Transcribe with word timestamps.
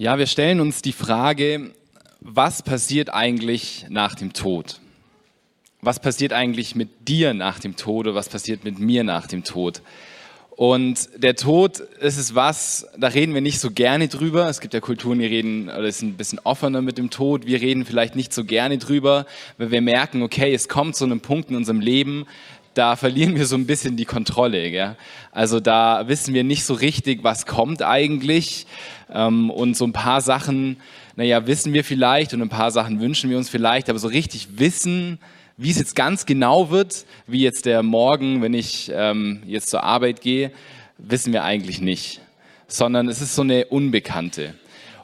Ja, 0.00 0.16
wir 0.16 0.28
stellen 0.28 0.60
uns 0.60 0.80
die 0.80 0.92
Frage, 0.92 1.72
was 2.20 2.62
passiert 2.62 3.12
eigentlich 3.12 3.86
nach 3.88 4.14
dem 4.14 4.32
Tod? 4.32 4.78
Was 5.80 5.98
passiert 5.98 6.32
eigentlich 6.32 6.76
mit 6.76 7.08
dir 7.08 7.34
nach 7.34 7.58
dem 7.58 7.74
Tod 7.74 8.06
oder 8.06 8.14
was 8.14 8.28
passiert 8.28 8.62
mit 8.62 8.78
mir 8.78 9.02
nach 9.02 9.26
dem 9.26 9.42
Tod? 9.42 9.82
Und 10.50 11.08
der 11.16 11.34
Tod 11.34 11.80
ist 11.80 12.16
es 12.16 12.36
was, 12.36 12.86
da 12.96 13.08
reden 13.08 13.34
wir 13.34 13.40
nicht 13.40 13.58
so 13.58 13.72
gerne 13.72 14.06
drüber. 14.06 14.48
Es 14.48 14.60
gibt 14.60 14.72
ja 14.72 14.78
Kulturen, 14.78 15.18
die 15.18 15.26
reden 15.26 15.68
oder 15.68 15.90
sind 15.90 16.10
ein 16.10 16.16
bisschen 16.16 16.38
offener 16.44 16.80
mit 16.80 16.96
dem 16.96 17.10
Tod. 17.10 17.46
Wir 17.46 17.60
reden 17.60 17.84
vielleicht 17.84 18.14
nicht 18.14 18.32
so 18.32 18.44
gerne 18.44 18.78
drüber, 18.78 19.26
weil 19.56 19.72
wir 19.72 19.80
merken, 19.80 20.22
okay, 20.22 20.54
es 20.54 20.68
kommt 20.68 20.94
zu 20.94 21.06
einem 21.06 21.20
Punkt 21.20 21.50
in 21.50 21.56
unserem 21.56 21.80
Leben, 21.80 22.26
da 22.78 22.94
verlieren 22.94 23.34
wir 23.34 23.44
so 23.44 23.56
ein 23.56 23.66
bisschen 23.66 23.96
die 23.96 24.04
Kontrolle. 24.04 24.70
Gell? 24.70 24.96
Also 25.32 25.58
da 25.58 26.06
wissen 26.06 26.32
wir 26.32 26.44
nicht 26.44 26.64
so 26.64 26.74
richtig, 26.74 27.24
was 27.24 27.44
kommt 27.44 27.82
eigentlich. 27.82 28.66
Ähm, 29.12 29.50
und 29.50 29.76
so 29.76 29.84
ein 29.84 29.92
paar 29.92 30.20
Sachen, 30.20 30.76
naja, 31.16 31.46
wissen 31.48 31.72
wir 31.72 31.82
vielleicht 31.82 32.34
und 32.34 32.40
ein 32.40 32.48
paar 32.48 32.70
Sachen 32.70 33.00
wünschen 33.00 33.30
wir 33.30 33.36
uns 33.36 33.48
vielleicht, 33.48 33.90
aber 33.90 33.98
so 33.98 34.06
richtig 34.06 34.58
wissen, 34.58 35.18
wie 35.56 35.70
es 35.70 35.78
jetzt 35.78 35.96
ganz 35.96 36.24
genau 36.24 36.70
wird, 36.70 37.04
wie 37.26 37.40
jetzt 37.40 37.66
der 37.66 37.82
Morgen, 37.82 38.42
wenn 38.42 38.54
ich 38.54 38.92
ähm, 38.94 39.42
jetzt 39.44 39.70
zur 39.70 39.82
Arbeit 39.82 40.20
gehe, 40.20 40.52
wissen 40.98 41.32
wir 41.32 41.42
eigentlich 41.42 41.80
nicht. 41.80 42.20
Sondern 42.68 43.08
es 43.08 43.20
ist 43.20 43.34
so 43.34 43.42
eine 43.42 43.64
Unbekannte. 43.66 44.54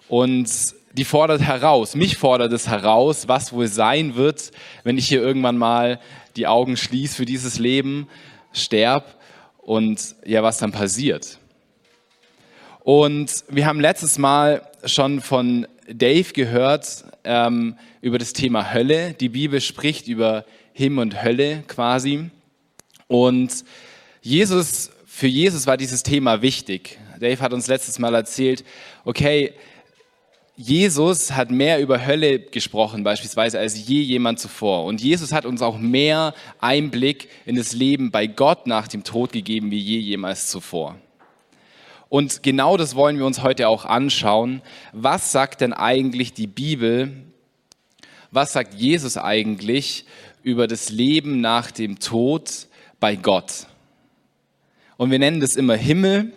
Und 0.06 0.48
die 0.94 1.04
fordert 1.04 1.42
heraus, 1.42 1.96
mich 1.96 2.16
fordert 2.16 2.52
es 2.52 2.68
heraus, 2.68 3.26
was 3.26 3.52
wohl 3.52 3.66
sein 3.66 4.14
wird, 4.14 4.52
wenn 4.84 4.96
ich 4.96 5.08
hier 5.08 5.20
irgendwann 5.20 5.58
mal 5.58 6.00
die 6.36 6.46
Augen 6.46 6.76
schließe 6.76 7.16
für 7.16 7.24
dieses 7.24 7.58
Leben, 7.58 8.08
sterb 8.52 9.20
und 9.58 10.14
ja, 10.24 10.42
was 10.42 10.58
dann 10.58 10.72
passiert. 10.72 11.38
Und 12.80 13.44
wir 13.48 13.66
haben 13.66 13.80
letztes 13.80 14.18
Mal 14.18 14.62
schon 14.84 15.20
von 15.20 15.66
Dave 15.88 16.32
gehört 16.32 17.04
ähm, 17.24 17.76
über 18.00 18.18
das 18.18 18.32
Thema 18.32 18.72
Hölle. 18.72 19.14
Die 19.14 19.30
Bibel 19.30 19.60
spricht 19.60 20.06
über 20.06 20.44
Himmel 20.72 21.02
und 21.02 21.22
Hölle 21.22 21.64
quasi. 21.66 22.30
Und 23.08 23.64
Jesus, 24.20 24.90
für 25.06 25.26
Jesus 25.26 25.66
war 25.66 25.76
dieses 25.76 26.02
Thema 26.02 26.42
wichtig. 26.42 26.98
Dave 27.18 27.40
hat 27.40 27.52
uns 27.52 27.66
letztes 27.66 27.98
Mal 27.98 28.14
erzählt, 28.14 28.64
okay, 29.04 29.54
Jesus 30.56 31.32
hat 31.32 31.50
mehr 31.50 31.80
über 31.80 32.06
Hölle 32.06 32.38
gesprochen 32.38 33.02
beispielsweise 33.02 33.58
als 33.58 33.88
je 33.88 34.00
jemand 34.00 34.38
zuvor. 34.38 34.84
Und 34.84 35.00
Jesus 35.00 35.32
hat 35.32 35.46
uns 35.46 35.62
auch 35.62 35.78
mehr 35.78 36.32
Einblick 36.60 37.28
in 37.44 37.56
das 37.56 37.72
Leben 37.72 38.12
bei 38.12 38.28
Gott 38.28 38.68
nach 38.68 38.86
dem 38.86 39.02
Tod 39.02 39.32
gegeben 39.32 39.72
wie 39.72 39.80
je 39.80 39.98
jemals 39.98 40.48
zuvor. 40.48 40.96
Und 42.08 42.44
genau 42.44 42.76
das 42.76 42.94
wollen 42.94 43.18
wir 43.18 43.26
uns 43.26 43.42
heute 43.42 43.66
auch 43.66 43.84
anschauen. 43.84 44.62
Was 44.92 45.32
sagt 45.32 45.60
denn 45.60 45.72
eigentlich 45.72 46.32
die 46.34 46.46
Bibel? 46.46 47.12
Was 48.30 48.52
sagt 48.52 48.74
Jesus 48.74 49.16
eigentlich 49.16 50.04
über 50.44 50.68
das 50.68 50.90
Leben 50.90 51.40
nach 51.40 51.72
dem 51.72 51.98
Tod 51.98 52.68
bei 53.00 53.16
Gott? 53.16 53.66
Und 54.96 55.10
wir 55.10 55.18
nennen 55.18 55.40
das 55.40 55.56
immer 55.56 55.74
Himmel 55.74 56.32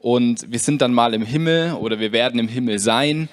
und 0.00 0.50
wir 0.50 0.58
sind 0.58 0.82
dann 0.82 0.92
mal 0.94 1.14
im 1.14 1.24
Himmel 1.24 1.74
oder 1.74 1.98
wir 2.00 2.12
werden 2.12 2.40
im 2.40 2.48
Himmel 2.48 2.78
sein. 2.78 3.28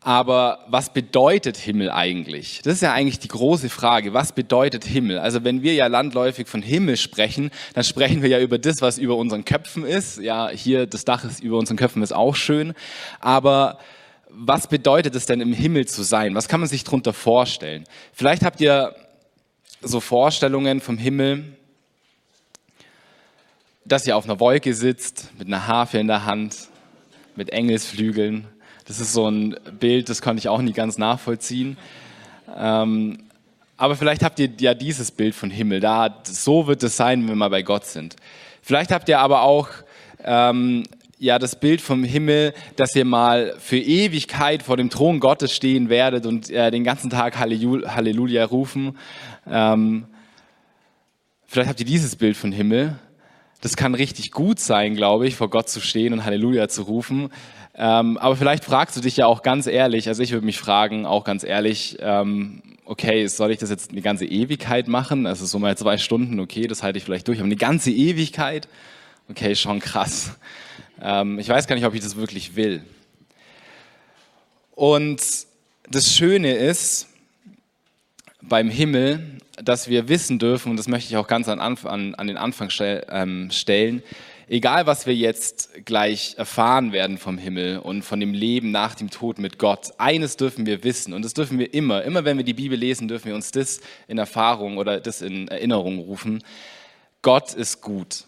Aber 0.00 0.60
was 0.68 0.92
bedeutet 0.92 1.56
Himmel 1.56 1.90
eigentlich? 1.90 2.60
Das 2.62 2.74
ist 2.74 2.82
ja 2.82 2.92
eigentlich 2.92 3.18
die 3.18 3.28
große 3.28 3.68
Frage. 3.68 4.14
Was 4.14 4.32
bedeutet 4.32 4.84
Himmel? 4.84 5.18
Also 5.18 5.42
wenn 5.42 5.62
wir 5.62 5.74
ja 5.74 5.88
landläufig 5.88 6.46
von 6.46 6.62
Himmel 6.62 6.96
sprechen, 6.96 7.50
dann 7.74 7.84
sprechen 7.84 8.22
wir 8.22 8.28
ja 8.28 8.38
über 8.38 8.58
das, 8.58 8.80
was 8.80 8.98
über 8.98 9.16
unseren 9.16 9.44
Köpfen 9.44 9.84
ist. 9.84 10.18
Ja, 10.18 10.50
hier 10.50 10.86
das 10.86 11.04
Dach 11.04 11.24
ist 11.24 11.40
über 11.42 11.58
unseren 11.58 11.76
Köpfen 11.76 12.02
ist 12.02 12.12
auch 12.12 12.36
schön. 12.36 12.74
Aber 13.20 13.78
was 14.30 14.68
bedeutet 14.68 15.14
es 15.16 15.26
denn 15.26 15.40
im 15.40 15.52
Himmel 15.52 15.86
zu 15.86 16.02
sein? 16.02 16.34
Was 16.34 16.48
kann 16.48 16.60
man 16.60 16.68
sich 16.68 16.84
darunter 16.84 17.12
vorstellen? 17.12 17.84
Vielleicht 18.12 18.44
habt 18.44 18.60
ihr 18.60 18.94
so 19.80 20.00
Vorstellungen 20.00 20.80
vom 20.80 20.96
Himmel, 20.96 21.57
dass 23.84 24.06
ihr 24.06 24.16
auf 24.16 24.24
einer 24.24 24.40
Wolke 24.40 24.74
sitzt, 24.74 25.30
mit 25.38 25.48
einer 25.48 25.66
Harfe 25.66 25.98
in 25.98 26.06
der 26.06 26.24
Hand, 26.24 26.68
mit 27.36 27.50
Engelsflügeln. 27.50 28.46
Das 28.86 29.00
ist 29.00 29.12
so 29.12 29.28
ein 29.28 29.56
Bild, 29.78 30.08
das 30.08 30.22
konnte 30.22 30.40
ich 30.40 30.48
auch 30.48 30.60
nie 30.60 30.72
ganz 30.72 30.98
nachvollziehen. 30.98 31.76
Ähm, 32.56 33.18
aber 33.76 33.96
vielleicht 33.96 34.24
habt 34.24 34.40
ihr 34.40 34.50
ja 34.58 34.74
dieses 34.74 35.10
Bild 35.10 35.34
von 35.34 35.50
Himmel. 35.50 35.80
Da, 35.80 36.22
so 36.24 36.66
wird 36.66 36.82
es 36.82 36.96
sein, 36.96 37.20
wenn 37.20 37.28
wir 37.28 37.36
mal 37.36 37.50
bei 37.50 37.62
Gott 37.62 37.86
sind. 37.86 38.16
Vielleicht 38.60 38.90
habt 38.90 39.08
ihr 39.08 39.20
aber 39.20 39.42
auch 39.42 39.68
ähm, 40.24 40.84
ja 41.18 41.38
das 41.38 41.58
Bild 41.58 41.80
vom 41.80 42.04
Himmel, 42.04 42.54
dass 42.76 42.94
ihr 42.96 43.04
mal 43.04 43.54
für 43.58 43.78
Ewigkeit 43.78 44.62
vor 44.62 44.76
dem 44.76 44.90
Thron 44.90 45.20
Gottes 45.20 45.52
stehen 45.52 45.88
werdet 45.88 46.26
und 46.26 46.50
äh, 46.50 46.70
den 46.70 46.84
ganzen 46.84 47.10
Tag 47.10 47.38
Halleluja 47.38 48.44
rufen. 48.44 48.98
Ähm, 49.48 50.06
vielleicht 51.46 51.68
habt 51.68 51.80
ihr 51.80 51.86
dieses 51.86 52.16
Bild 52.16 52.36
von 52.36 52.52
Himmel 52.52 52.98
das 53.60 53.76
kann 53.76 53.94
richtig 53.94 54.30
gut 54.30 54.60
sein, 54.60 54.94
glaube 54.94 55.26
ich, 55.26 55.36
vor 55.36 55.50
Gott 55.50 55.68
zu 55.68 55.80
stehen 55.80 56.12
und 56.12 56.24
Halleluja 56.24 56.68
zu 56.68 56.82
rufen. 56.82 57.30
Ähm, 57.74 58.16
aber 58.18 58.36
vielleicht 58.36 58.64
fragst 58.64 58.96
du 58.96 59.00
dich 59.00 59.16
ja 59.16 59.26
auch 59.26 59.42
ganz 59.42 59.66
ehrlich, 59.66 60.08
also 60.08 60.22
ich 60.22 60.32
würde 60.32 60.46
mich 60.46 60.58
fragen, 60.58 61.06
auch 61.06 61.24
ganz 61.24 61.44
ehrlich, 61.44 61.96
ähm, 62.00 62.62
okay, 62.84 63.26
soll 63.26 63.50
ich 63.52 63.58
das 63.58 63.70
jetzt 63.70 63.92
eine 63.92 64.00
ganze 64.00 64.24
Ewigkeit 64.24 64.88
machen? 64.88 65.26
Also 65.26 65.46
so 65.46 65.58
mal 65.58 65.76
zwei 65.76 65.98
Stunden, 65.98 66.40
okay, 66.40 66.66
das 66.66 66.82
halte 66.82 66.98
ich 66.98 67.04
vielleicht 67.04 67.28
durch, 67.28 67.38
aber 67.38 67.46
eine 67.46 67.56
ganze 67.56 67.90
Ewigkeit? 67.90 68.68
Okay, 69.28 69.54
schon 69.54 69.78
krass. 69.78 70.32
Ähm, 71.00 71.38
ich 71.38 71.48
weiß 71.48 71.66
gar 71.66 71.76
nicht, 71.76 71.84
ob 71.84 71.94
ich 71.94 72.00
das 72.00 72.16
wirklich 72.16 72.56
will. 72.56 72.82
Und 74.74 75.20
das 75.90 76.14
Schöne 76.14 76.54
ist 76.54 77.08
beim 78.42 78.70
Himmel, 78.70 79.38
dass 79.62 79.88
wir 79.88 80.08
wissen 80.08 80.38
dürfen, 80.38 80.70
und 80.70 80.76
das 80.76 80.88
möchte 80.88 81.10
ich 81.10 81.16
auch 81.16 81.26
ganz 81.26 81.48
an, 81.48 81.60
an, 81.60 82.14
an 82.14 82.26
den 82.26 82.36
Anfang 82.36 82.70
stell, 82.70 83.04
ähm, 83.10 83.50
stellen, 83.50 84.02
egal 84.48 84.86
was 84.86 85.06
wir 85.06 85.14
jetzt 85.14 85.84
gleich 85.84 86.34
erfahren 86.36 86.92
werden 86.92 87.18
vom 87.18 87.38
Himmel 87.38 87.78
und 87.78 88.02
von 88.02 88.20
dem 88.20 88.32
Leben 88.32 88.70
nach 88.70 88.94
dem 88.94 89.10
Tod 89.10 89.38
mit 89.38 89.58
Gott, 89.58 89.92
eines 89.98 90.36
dürfen 90.36 90.66
wir 90.66 90.84
wissen 90.84 91.12
und 91.12 91.24
das 91.24 91.34
dürfen 91.34 91.58
wir 91.58 91.72
immer, 91.74 92.02
immer 92.04 92.24
wenn 92.24 92.36
wir 92.36 92.44
die 92.44 92.54
Bibel 92.54 92.78
lesen, 92.78 93.08
dürfen 93.08 93.28
wir 93.28 93.34
uns 93.34 93.50
das 93.50 93.80
in 94.06 94.18
Erfahrung 94.18 94.78
oder 94.78 95.00
das 95.00 95.22
in 95.22 95.48
Erinnerung 95.48 95.98
rufen. 95.98 96.42
Gott 97.22 97.54
ist 97.54 97.80
gut. 97.80 98.24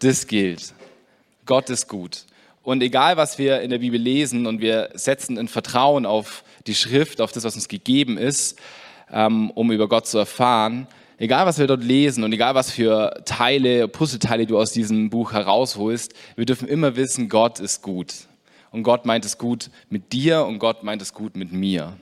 Das 0.00 0.26
gilt. 0.26 0.74
Gott 1.46 1.70
ist 1.70 1.88
gut. 1.88 2.24
Und 2.62 2.82
egal, 2.82 3.16
was 3.16 3.38
wir 3.38 3.60
in 3.60 3.70
der 3.70 3.78
Bibel 3.78 4.00
lesen 4.00 4.46
und 4.46 4.60
wir 4.60 4.90
setzen 4.94 5.38
ein 5.38 5.48
Vertrauen 5.48 6.06
auf 6.06 6.44
die 6.66 6.74
Schrift, 6.74 7.20
auf 7.20 7.30
das, 7.30 7.44
was 7.44 7.54
uns 7.54 7.68
gegeben 7.68 8.16
ist, 8.16 8.58
um 9.10 9.72
über 9.72 9.88
Gott 9.88 10.06
zu 10.06 10.18
erfahren. 10.18 10.86
Egal, 11.16 11.46
was 11.46 11.58
wir 11.58 11.66
dort 11.66 11.84
lesen 11.84 12.24
und 12.24 12.32
egal, 12.32 12.54
was 12.54 12.70
für 12.70 13.22
Teile, 13.24 13.86
Puzzleteile 13.86 14.46
du 14.46 14.58
aus 14.58 14.72
diesem 14.72 15.10
Buch 15.10 15.32
herausholst, 15.32 16.12
wir 16.34 16.44
dürfen 16.44 16.66
immer 16.66 16.96
wissen, 16.96 17.28
Gott 17.28 17.60
ist 17.60 17.82
gut. 17.82 18.14
Und 18.72 18.82
Gott 18.82 19.06
meint 19.06 19.24
es 19.24 19.38
gut 19.38 19.70
mit 19.88 20.12
dir 20.12 20.44
und 20.44 20.58
Gott 20.58 20.82
meint 20.82 21.00
es 21.00 21.14
gut 21.14 21.36
mit 21.36 21.52
mir. 21.52 21.96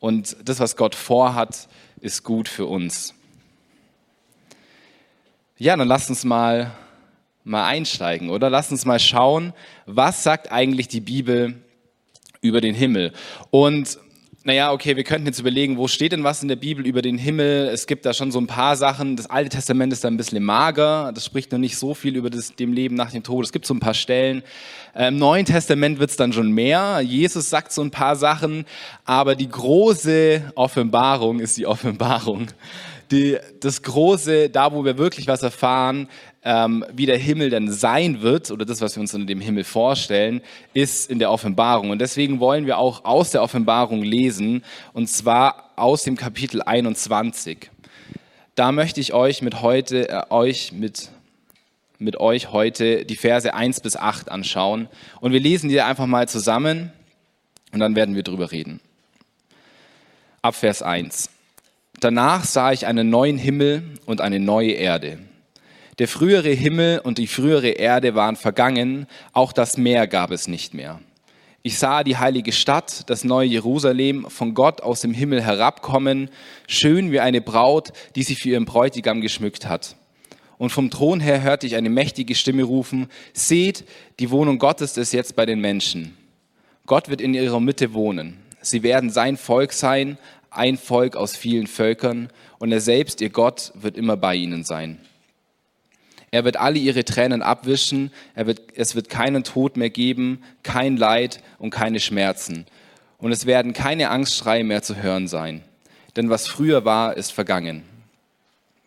Und 0.00 0.36
das, 0.44 0.58
was 0.58 0.76
Gott 0.76 0.96
vorhat, 0.96 1.68
ist 2.00 2.24
gut 2.24 2.48
für 2.48 2.66
uns. 2.66 3.14
Ja, 5.56 5.76
dann 5.76 5.88
lass 5.88 6.08
uns 6.08 6.24
mal, 6.24 6.72
mal 7.44 7.64
einsteigen, 7.66 8.30
oder? 8.30 8.50
Lass 8.50 8.70
uns 8.72 8.84
mal 8.84 8.98
schauen, 8.98 9.52
was 9.86 10.22
sagt 10.24 10.50
eigentlich 10.50 10.88
die 10.88 11.00
Bibel 11.00 11.62
über 12.40 12.60
den 12.60 12.74
Himmel. 12.74 13.12
Und 13.50 13.98
naja, 14.48 14.72
okay, 14.72 14.96
wir 14.96 15.04
könnten 15.04 15.26
jetzt 15.26 15.38
überlegen, 15.38 15.76
wo 15.76 15.88
steht 15.88 16.12
denn 16.12 16.24
was 16.24 16.40
in 16.40 16.48
der 16.48 16.56
Bibel 16.56 16.86
über 16.86 17.02
den 17.02 17.18
Himmel? 17.18 17.68
Es 17.68 17.86
gibt 17.86 18.06
da 18.06 18.14
schon 18.14 18.32
so 18.32 18.40
ein 18.40 18.46
paar 18.46 18.76
Sachen. 18.76 19.14
Das 19.14 19.28
Alte 19.28 19.50
Testament 19.50 19.92
ist 19.92 20.04
da 20.04 20.08
ein 20.08 20.16
bisschen 20.16 20.42
mager. 20.42 21.12
Das 21.14 21.26
spricht 21.26 21.52
noch 21.52 21.58
nicht 21.58 21.76
so 21.76 21.92
viel 21.92 22.16
über 22.16 22.30
das, 22.30 22.54
dem 22.54 22.72
Leben 22.72 22.94
nach 22.94 23.10
dem 23.10 23.22
Tod. 23.22 23.44
Es 23.44 23.52
gibt 23.52 23.66
so 23.66 23.74
ein 23.74 23.80
paar 23.80 23.92
Stellen. 23.92 24.42
Äh, 24.94 25.08
Im 25.08 25.18
Neuen 25.18 25.44
Testament 25.44 25.98
wird 25.98 26.08
es 26.08 26.16
dann 26.16 26.32
schon 26.32 26.50
mehr. 26.50 27.02
Jesus 27.02 27.50
sagt 27.50 27.72
so 27.72 27.82
ein 27.82 27.90
paar 27.90 28.16
Sachen. 28.16 28.64
Aber 29.04 29.36
die 29.36 29.50
große 29.50 30.50
Offenbarung 30.54 31.40
ist 31.40 31.58
die 31.58 31.66
Offenbarung. 31.66 32.46
Die, 33.10 33.36
das 33.60 33.82
Große, 33.82 34.48
da 34.48 34.72
wo 34.72 34.82
wir 34.82 34.96
wirklich 34.96 35.26
was 35.26 35.42
erfahren, 35.42 36.08
ähm, 36.44 36.84
wie 36.92 37.06
der 37.06 37.18
Himmel 37.18 37.50
dann 37.50 37.70
sein 37.70 38.22
wird, 38.22 38.50
oder 38.50 38.64
das, 38.64 38.80
was 38.80 38.96
wir 38.96 39.00
uns 39.00 39.14
unter 39.14 39.26
dem 39.26 39.40
Himmel 39.40 39.64
vorstellen, 39.64 40.40
ist 40.72 41.10
in 41.10 41.18
der 41.18 41.30
Offenbarung. 41.30 41.90
Und 41.90 42.00
deswegen 42.00 42.40
wollen 42.40 42.66
wir 42.66 42.78
auch 42.78 43.04
aus 43.04 43.30
der 43.30 43.42
Offenbarung 43.42 44.02
lesen, 44.02 44.64
und 44.92 45.08
zwar 45.08 45.70
aus 45.76 46.04
dem 46.04 46.16
Kapitel 46.16 46.62
21. 46.62 47.70
Da 48.54 48.72
möchte 48.72 49.00
ich 49.00 49.12
euch 49.12 49.42
mit 49.42 49.62
heute, 49.62 50.08
äh, 50.08 50.22
euch 50.30 50.72
mit 50.72 51.10
mit 52.00 52.20
euch 52.20 52.52
heute 52.52 53.04
die 53.04 53.16
Verse 53.16 53.52
1 53.52 53.80
bis 53.80 53.96
8 53.96 54.30
anschauen. 54.30 54.88
Und 55.20 55.32
wir 55.32 55.40
lesen 55.40 55.68
die 55.68 55.80
einfach 55.80 56.06
mal 56.06 56.28
zusammen 56.28 56.92
und 57.72 57.80
dann 57.80 57.96
werden 57.96 58.14
wir 58.14 58.22
drüber 58.22 58.52
reden. 58.52 58.78
Ab 60.40 60.54
Vers 60.54 60.80
1. 60.80 61.28
Danach 61.98 62.44
sah 62.44 62.70
ich 62.70 62.86
einen 62.86 63.10
neuen 63.10 63.36
Himmel 63.36 63.82
und 64.06 64.20
eine 64.20 64.38
neue 64.38 64.70
Erde 64.70 65.18
der 65.98 66.08
frühere 66.08 66.50
Himmel 66.50 67.00
und 67.00 67.18
die 67.18 67.26
frühere 67.26 67.70
Erde 67.70 68.14
waren 68.14 68.36
vergangen, 68.36 69.06
auch 69.32 69.52
das 69.52 69.76
Meer 69.76 70.06
gab 70.06 70.30
es 70.30 70.46
nicht 70.46 70.74
mehr. 70.74 71.00
Ich 71.62 71.78
sah 71.78 72.04
die 72.04 72.16
heilige 72.16 72.52
Stadt, 72.52 73.10
das 73.10 73.24
neue 73.24 73.48
Jerusalem, 73.48 74.26
von 74.30 74.54
Gott 74.54 74.80
aus 74.80 75.00
dem 75.00 75.12
Himmel 75.12 75.42
herabkommen, 75.42 76.30
schön 76.68 77.10
wie 77.10 77.20
eine 77.20 77.40
Braut, 77.40 77.92
die 78.14 78.22
sich 78.22 78.38
für 78.38 78.50
ihren 78.50 78.64
Bräutigam 78.64 79.20
geschmückt 79.20 79.68
hat. 79.68 79.96
Und 80.56 80.70
vom 80.70 80.90
Thron 80.90 81.20
her 81.20 81.42
hörte 81.42 81.66
ich 81.66 81.74
eine 81.76 81.90
mächtige 81.90 82.36
Stimme 82.36 82.62
rufen, 82.62 83.08
seht, 83.32 83.84
die 84.20 84.30
Wohnung 84.30 84.58
Gottes 84.58 84.96
ist 84.96 85.12
jetzt 85.12 85.34
bei 85.34 85.46
den 85.46 85.60
Menschen. 85.60 86.16
Gott 86.86 87.08
wird 87.08 87.20
in 87.20 87.34
ihrer 87.34 87.60
Mitte 87.60 87.92
wohnen. 87.92 88.38
Sie 88.60 88.82
werden 88.82 89.10
sein 89.10 89.36
Volk 89.36 89.72
sein, 89.72 90.16
ein 90.50 90.78
Volk 90.78 91.16
aus 91.16 91.36
vielen 91.36 91.66
Völkern, 91.66 92.30
und 92.58 92.72
er 92.72 92.80
selbst, 92.80 93.20
ihr 93.20 93.30
Gott, 93.30 93.72
wird 93.74 93.96
immer 93.96 94.16
bei 94.16 94.34
ihnen 94.34 94.64
sein. 94.64 94.98
Er 96.30 96.44
wird 96.44 96.58
alle 96.58 96.78
ihre 96.78 97.04
Tränen 97.04 97.42
abwischen, 97.42 98.10
wird, 98.34 98.60
es 98.74 98.94
wird 98.94 99.08
keinen 99.08 99.44
Tod 99.44 99.76
mehr 99.76 99.90
geben, 99.90 100.42
kein 100.62 100.96
Leid 100.96 101.42
und 101.58 101.70
keine 101.70 102.00
Schmerzen. 102.00 102.66
Und 103.18 103.32
es 103.32 103.46
werden 103.46 103.72
keine 103.72 104.10
Angstschreie 104.10 104.64
mehr 104.64 104.82
zu 104.82 104.96
hören 104.96 105.26
sein. 105.26 105.62
Denn 106.16 106.30
was 106.30 106.46
früher 106.46 106.84
war, 106.84 107.16
ist 107.16 107.32
vergangen. 107.32 107.82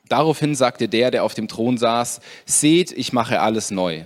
Daraufhin 0.08 0.56
sagte 0.56 0.88
der, 0.88 1.10
der 1.10 1.24
auf 1.24 1.34
dem 1.34 1.48
Thron 1.48 1.78
saß, 1.78 2.20
seht, 2.46 2.92
ich 2.92 3.14
mache 3.14 3.42
alles 3.42 3.72
neu. 3.72 4.04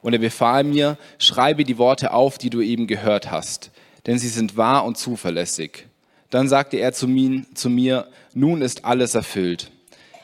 Und 0.00 0.14
er 0.14 0.18
befahl 0.18 0.64
mir, 0.64 0.98
schreibe 1.18 1.64
die 1.64 1.78
Worte 1.78 2.12
auf, 2.12 2.38
die 2.38 2.50
du 2.50 2.60
eben 2.60 2.86
gehört 2.86 3.30
hast, 3.30 3.70
denn 4.06 4.18
sie 4.18 4.28
sind 4.28 4.56
wahr 4.56 4.84
und 4.84 4.98
zuverlässig. 4.98 5.86
Dann 6.30 6.48
sagte 6.48 6.78
er 6.78 6.92
zu 6.92 7.06
mir, 7.06 7.44
zu 7.54 7.70
mir 7.70 8.08
nun 8.34 8.62
ist 8.62 8.84
alles 8.84 9.14
erfüllt. 9.14 9.70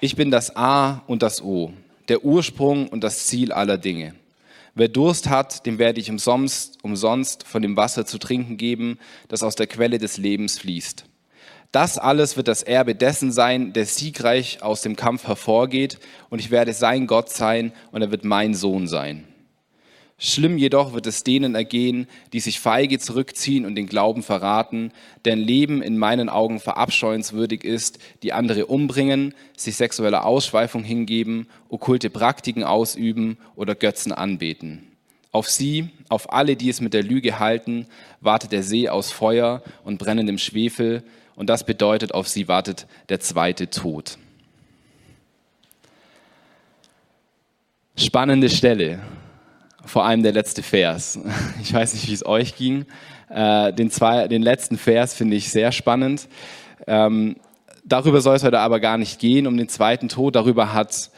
Ich 0.01 0.17
bin 0.17 0.31
das 0.31 0.57
A 0.57 1.03
und 1.07 1.23
das 1.23 1.43
O 1.43 1.73
der 2.09 2.25
Ursprung 2.25 2.89
und 2.89 3.05
das 3.05 3.27
Ziel 3.27 3.53
aller 3.53 3.79
Dinge. 3.79 4.15
Wer 4.75 4.89
Durst 4.89 5.29
hat, 5.29 5.67
dem 5.67 5.79
werde 5.79 6.01
ich 6.01 6.11
umsonst, 6.11 6.79
umsonst 6.83 7.47
von 7.47 7.63
dem 7.63 7.77
Wasser 7.77 8.07
zu 8.07 8.19
trinken 8.19 8.57
geben, 8.57 8.99
das 9.29 9.43
aus 9.43 9.57
der 9.57 9.67
Quelle 9.67 9.99
des 9.99 10.19
Lebens 10.19 10.59
fließt. 10.59 11.05
Das 11.71 11.99
alles 11.99 12.37
wird 12.37 12.49
das 12.49 12.63
Erbe 12.63 12.95
dessen 12.95 13.31
sein, 13.31 13.75
der 13.75 13.85
siegreich 13.85 14.63
aus 14.63 14.81
dem 14.81 14.97
Kampf 14.97 15.27
hervorgeht, 15.27 15.99
und 16.31 16.39
ich 16.39 16.51
werde 16.51 16.73
sein 16.73 17.07
Gott 17.07 17.29
sein, 17.29 17.73
und 17.93 18.01
er 18.01 18.11
wird 18.11 18.25
mein 18.25 18.55
Sohn 18.55 18.87
sein. 18.87 19.28
Schlimm 20.21 20.59
jedoch 20.59 20.95
wird 20.95 21.07
es 21.07 21.23
denen 21.23 21.55
ergehen, 21.55 22.09
die 22.33 22.41
sich 22.41 22.59
feige 22.59 22.99
zurückziehen 22.99 23.65
und 23.65 23.77
den 23.77 23.87
Glauben 23.87 24.25
verraten, 24.25 24.91
deren 25.25 25.39
Leben 25.39 25.81
in 25.81 25.97
meinen 25.97 26.29
Augen 26.29 26.59
verabscheuenswürdig 26.59 27.63
ist, 27.63 28.01
die 28.25 28.33
andere 28.33 28.67
umbringen, 28.67 29.33
sich 29.57 29.77
sexueller 29.77 30.25
Ausschweifung 30.25 30.83
hingeben, 30.83 31.47
okkulte 31.69 32.11
Praktiken 32.11 32.65
ausüben 32.65 33.39
oder 33.55 33.77
Götzen 33.77 34.11
anbeten. 34.11 34.89
Auf 35.31 35.49
sie, 35.49 35.91
auf 36.09 36.33
alle, 36.33 36.57
die 36.57 36.69
es 36.69 36.81
mit 36.81 36.95
der 36.95 37.05
Lüge 37.05 37.39
halten, 37.39 37.87
wartet 38.21 38.51
der 38.51 38.65
See 38.65 38.89
aus 38.89 39.13
Feuer 39.13 39.63
und 39.85 39.99
brennendem 39.99 40.39
Schwefel, 40.39 41.05
und 41.37 41.49
das 41.49 41.65
bedeutet, 41.65 42.13
auf 42.13 42.27
sie 42.27 42.49
wartet 42.49 42.89
der 43.09 43.21
zweite 43.21 43.71
Tod. 43.71 44.19
Spannende 47.95 48.51
Stelle 48.51 48.99
vor 49.89 50.05
allem 50.05 50.23
der 50.23 50.33
letzte 50.33 50.63
Vers. 50.63 51.19
Ich 51.63 51.73
weiß 51.73 51.95
nicht, 51.95 52.09
wie 52.09 52.15
es 52.15 52.25
euch 52.25 52.57
ging. 52.57 52.87
Äh, 53.31 53.73
den, 53.73 53.91
zwei, 53.91 54.29
den 54.29 54.43
letzten 54.43 54.79
Vers 54.79 55.15
finde 55.15 55.37
ich 55.37 55.51
sehr 55.51 55.73
spannend. 55.73 56.29
Ähm, 56.87 57.37
darüber 57.85 58.21
soll 58.21 58.37
es 58.37 58.45
heute 58.45 58.61
aber 58.61 58.81
gar 58.81 58.99
nicht 58.99 59.19
gehen, 59.19 59.47
um 59.47 59.57
den 59.57 59.69
zweiten 59.69 60.09
Tod. 60.09 60.37
Darüber 60.37 60.73
hat 60.73 61.11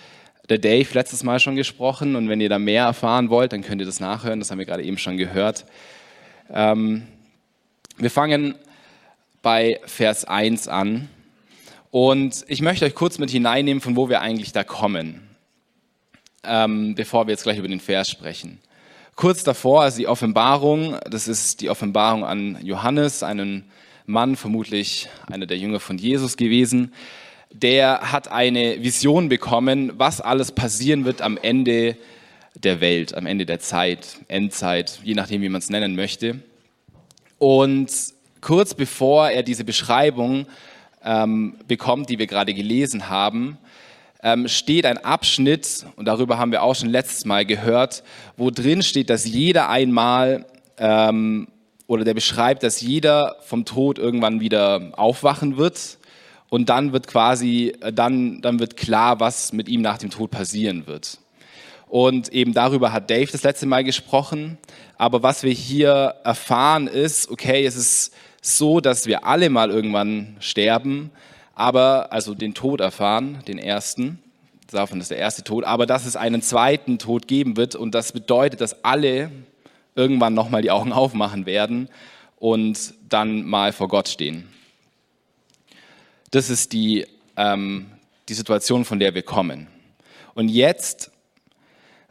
der 0.49 0.59
Dave 0.59 0.89
letztes 0.95 1.23
Mal 1.23 1.41
schon 1.41 1.57
gesprochen. 1.57 2.17
Und 2.17 2.29
wenn 2.29 2.41
ihr 2.41 2.49
da 2.49 2.59
mehr 2.59 2.85
erfahren 2.85 3.29
wollt, 3.29 3.53
dann 3.53 3.63
könnt 3.63 3.81
ihr 3.83 3.87
das 3.87 4.01
nachhören. 4.01 4.39
Das 4.39 4.51
haben 4.51 4.59
wir 4.59 4.67
gerade 4.67 4.83
eben 4.83 4.99
schon 4.99 5.17
gehört. 5.17 5.67
Ähm, 6.53 7.03
wir 7.99 8.11
fangen 8.11 8.55
bei 9.43 9.81
Vers 9.85 10.25
1 10.25 10.69
an. 10.69 11.09
Und 11.91 12.45
ich 12.47 12.63
möchte 12.63 12.85
euch 12.85 12.95
kurz 12.95 13.19
mit 13.19 13.31
hineinnehmen, 13.31 13.81
von 13.81 13.97
wo 13.97 14.09
wir 14.09 14.21
eigentlich 14.21 14.53
da 14.53 14.63
kommen 14.63 15.30
ähm, 16.45 16.95
bevor 16.95 17.27
wir 17.27 17.33
jetzt 17.33 17.43
gleich 17.43 17.59
über 17.59 17.69
den 17.69 17.81
Vers 17.81 18.11
sprechen. 18.11 18.61
Kurz 19.17 19.45
davor, 19.45 19.83
also 19.83 19.99
die 19.99 20.07
Offenbarung, 20.07 20.97
das 21.09 21.29
ist 21.29 21.61
die 21.61 21.69
Offenbarung 21.69 22.25
an 22.25 22.59
Johannes, 22.63 23.23
einen 23.23 23.65
Mann, 24.07 24.37
vermutlich 24.37 25.09
einer 25.31 25.47
der 25.47 25.59
Jünger 25.59 25.81
von 25.81 25.99
Jesus 25.99 26.37
gewesen, 26.37 26.93
der 27.53 28.13
hat 28.13 28.31
eine 28.31 28.83
Vision 28.83 29.29
bekommen, 29.29 29.93
was 29.97 30.21
alles 30.21 30.53
passieren 30.53 31.05
wird 31.05 31.21
am 31.21 31.37
Ende 31.37 31.97
der 32.55 32.81
Welt, 32.81 33.15
am 33.15 33.27
Ende 33.27 33.47
der 33.47 33.61
Zeit, 33.61 34.19
Endzeit, 34.29 35.01
je 35.05 35.15
nachdem, 35.15 35.43
wie 35.43 35.49
man 35.49 35.61
es 35.61 35.71
nennen 35.71 35.97
möchte. 35.97 36.41
Und 37.39 37.91
kurz 38.41 38.75
bevor 38.75 39.31
er 39.31 39.43
diese 39.43 39.65
Beschreibung 39.65 40.47
ähm, 41.05 41.57
bekommt, 41.67 42.09
die 42.09 42.19
wir 42.19 42.27
gerade 42.27 42.55
gelesen 42.55 43.09
haben, 43.09 43.59
ähm, 44.23 44.49
steht 44.49 44.87
ein 44.87 44.99
Abschnitt, 44.99 45.87
und 45.97 46.07
darüber 46.07 46.39
haben 46.39 46.53
wir 46.53 46.63
auch 46.63 46.75
schon 46.75 46.91
letztes 46.91 47.25
Mal 47.25 47.47
gehört, 47.47 48.03
wo 48.37 48.51
drin 48.51 48.83
steht, 48.83 49.11
dass 49.11 49.25
jeder 49.25 49.69
einmal, 49.69 50.47
ähm, 50.79 51.49
oder 51.87 52.05
der 52.05 52.15
beschreibt, 52.15 52.63
dass 52.63 52.81
jeder 52.81 53.37
vom 53.43 53.65
Tod 53.65 53.99
irgendwann 53.99 54.41
wieder 54.41 54.93
aufwachen 54.93 55.57
wird. 55.57 55.99
Und 56.49 56.69
dann 56.69 56.93
wird 56.93 57.07
quasi, 57.07 57.75
äh, 57.81 57.93
dann, 57.93 58.41
dann 58.43 58.59
wird 58.59 58.77
klar, 58.77 59.21
was 59.21 59.53
mit 59.53 59.69
ihm 59.69 59.83
nach 59.83 59.99
dem 59.99 60.11
Tod 60.11 60.31
passieren 60.31 60.87
wird. 60.87 61.19
Und 61.89 62.29
eben 62.33 62.55
darüber 62.55 62.93
hat 62.93 63.11
Dave 63.11 63.31
das 63.33 63.43
letzte 63.43 63.67
Mal 63.67 63.83
gesprochen. 63.83 64.59
Aber 64.97 65.23
was 65.23 65.43
wir 65.43 65.53
hier 65.53 66.15
erfahren 66.25 66.87
ist, 66.87 67.31
okay, 67.31 67.65
es 67.67 67.75
ist 67.75 68.15
so, 68.43 68.81
dass 68.81 69.07
wir 69.07 69.25
alle 69.25 69.51
mal 69.51 69.71
irgendwann 69.71 70.37
sterben, 70.39 71.11
aber 71.55 72.13
also 72.13 72.35
den 72.35 72.55
Tod 72.55 72.81
erfahren, 72.81 73.43
den 73.47 73.59
ersten. 73.59 74.19
Davon 74.71 75.01
ist 75.01 75.11
der 75.11 75.19
erste 75.19 75.43
Tod, 75.43 75.65
aber 75.65 75.87
dass 75.87 76.07
es 76.07 76.17
einen 76.17 76.43
zweiten 76.43 76.99
Tod 76.99 77.27
geben 77.27 77.57
wird 77.57 77.75
und 77.75 77.95
das 77.95 78.13
bedeutet, 78.13 78.61
dass 78.61 78.85
alle 78.85 79.31
irgendwann 79.95 80.35
nochmal 80.35 80.63
die 80.63 80.71
Augen 80.71 80.93
aufmachen 80.93 81.45
werden 81.47 81.89
und 82.37 82.95
dann 83.09 83.45
mal 83.45 83.73
vor 83.73 83.89
Gott 83.89 84.09
stehen. 84.09 84.49
Das 86.31 86.49
ist 86.49 86.73
die, 86.73 87.07
ähm, 87.37 87.87
die 88.29 88.35
Situation, 88.35 88.85
von 88.85 89.01
der 89.01 89.15
wir 89.15 89.23
kommen. 89.23 89.67
Und 90.35 90.49
jetzt 90.49 91.11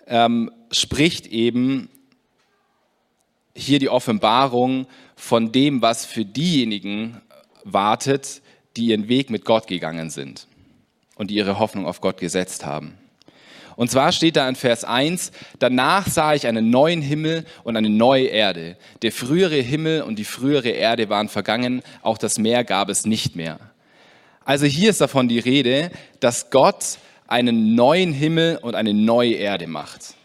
ähm, 0.08 0.52
spricht 0.72 1.28
eben 1.28 1.90
hier 3.56 3.80
die 3.80 3.90
Offenbarung 3.90 4.88
von 5.16 5.52
dem, 5.52 5.82
was 5.82 6.06
für 6.06 6.26
diejenigen 6.26 7.22
wartet, 7.64 8.42
die 8.80 8.88
ihren 8.88 9.10
Weg 9.10 9.30
mit 9.30 9.46
Gott 9.46 9.68
gegangen 9.68 10.10
sind 10.10 10.48
und 11.16 11.30
die 11.30 11.36
ihre 11.36 11.60
Hoffnung 11.60 11.86
auf 11.86 12.02
Gott 12.02 12.18
gesetzt 12.18 12.66
haben. 12.66 12.98
Und 13.76 13.90
zwar 13.90 14.12
steht 14.12 14.36
da 14.36 14.48
in 14.50 14.56
Vers 14.56 14.84
1, 14.84 15.32
danach 15.60 16.08
sah 16.08 16.34
ich 16.34 16.48
einen 16.48 16.70
neuen 16.70 17.02
Himmel 17.02 17.46
und 17.64 17.78
eine 17.78 17.90
neue 17.90 18.26
Erde. 18.26 18.78
Der 19.04 19.12
frühere 19.12 19.56
Himmel 19.56 20.02
und 20.02 20.20
die 20.20 20.26
frühere 20.26 20.70
Erde 20.70 21.10
waren 21.10 21.30
vergangen, 21.30 21.82
auch 22.02 22.18
das 22.18 22.38
Meer 22.38 22.64
gab 22.64 22.90
es 22.90 23.06
nicht 23.06 23.36
mehr. 23.36 23.60
Also 24.44 24.66
hier 24.66 24.90
ist 24.90 25.00
davon 25.00 25.28
die 25.28 25.40
Rede, 25.40 25.92
dass 26.20 26.50
Gott 26.50 26.98
einen 27.28 27.76
neuen 27.76 28.12
Himmel 28.12 28.58
und 28.62 28.76
eine 28.76 28.94
neue 28.94 29.34
Erde 29.34 29.68
macht. 29.68 30.16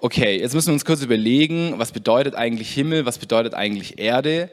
Okay, 0.00 0.38
jetzt 0.38 0.54
müssen 0.54 0.68
wir 0.68 0.74
uns 0.74 0.84
kurz 0.84 1.02
überlegen, 1.02 1.74
was 1.78 1.90
bedeutet 1.90 2.34
eigentlich 2.34 2.72
Himmel, 2.72 3.06
was 3.06 3.18
bedeutet 3.18 3.54
eigentlich 3.54 3.98
Erde? 3.98 4.50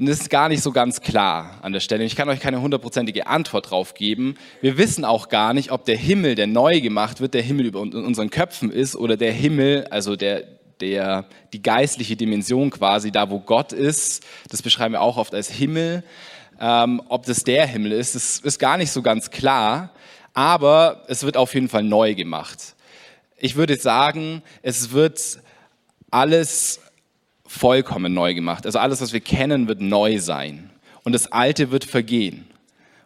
Und 0.00 0.06
das 0.06 0.18
ist 0.18 0.30
gar 0.30 0.48
nicht 0.48 0.62
so 0.62 0.72
ganz 0.72 1.02
klar 1.02 1.58
an 1.60 1.74
der 1.74 1.80
Stelle. 1.80 2.04
Ich 2.04 2.16
kann 2.16 2.30
euch 2.30 2.40
keine 2.40 2.62
hundertprozentige 2.62 3.26
Antwort 3.26 3.70
drauf 3.70 3.92
geben. 3.92 4.34
Wir 4.62 4.78
wissen 4.78 5.04
auch 5.04 5.28
gar 5.28 5.52
nicht, 5.52 5.72
ob 5.72 5.84
der 5.84 5.98
Himmel, 5.98 6.36
der 6.36 6.46
neu 6.46 6.80
gemacht 6.80 7.20
wird, 7.20 7.34
der 7.34 7.42
Himmel 7.42 7.66
über 7.66 7.80
unseren 7.80 8.30
Köpfen 8.30 8.70
ist 8.72 8.96
oder 8.96 9.18
der 9.18 9.30
Himmel, 9.30 9.86
also 9.90 10.16
der, 10.16 10.44
der, 10.80 11.26
die 11.52 11.60
geistliche 11.60 12.16
Dimension 12.16 12.70
quasi, 12.70 13.12
da 13.12 13.28
wo 13.28 13.40
Gott 13.40 13.74
ist. 13.74 14.24
Das 14.48 14.62
beschreiben 14.62 14.94
wir 14.94 15.02
auch 15.02 15.18
oft 15.18 15.34
als 15.34 15.50
Himmel. 15.50 16.02
Ähm, 16.58 17.02
ob 17.10 17.26
das 17.26 17.44
der 17.44 17.66
Himmel 17.66 17.92
ist, 17.92 18.14
das 18.14 18.38
ist 18.38 18.58
gar 18.58 18.78
nicht 18.78 18.92
so 18.92 19.02
ganz 19.02 19.30
klar. 19.30 19.90
Aber 20.32 21.04
es 21.08 21.24
wird 21.24 21.36
auf 21.36 21.52
jeden 21.52 21.68
Fall 21.68 21.82
neu 21.82 22.14
gemacht. 22.14 22.74
Ich 23.36 23.54
würde 23.54 23.76
sagen, 23.76 24.42
es 24.62 24.92
wird 24.92 25.40
alles 26.10 26.80
vollkommen 27.50 28.14
neu 28.14 28.32
gemacht. 28.32 28.64
Also 28.64 28.78
alles, 28.78 29.00
was 29.00 29.12
wir 29.12 29.18
kennen, 29.18 29.66
wird 29.66 29.80
neu 29.80 30.20
sein. 30.20 30.70
Und 31.02 31.12
das 31.12 31.32
Alte 31.32 31.72
wird 31.72 31.84
vergehen. 31.84 32.46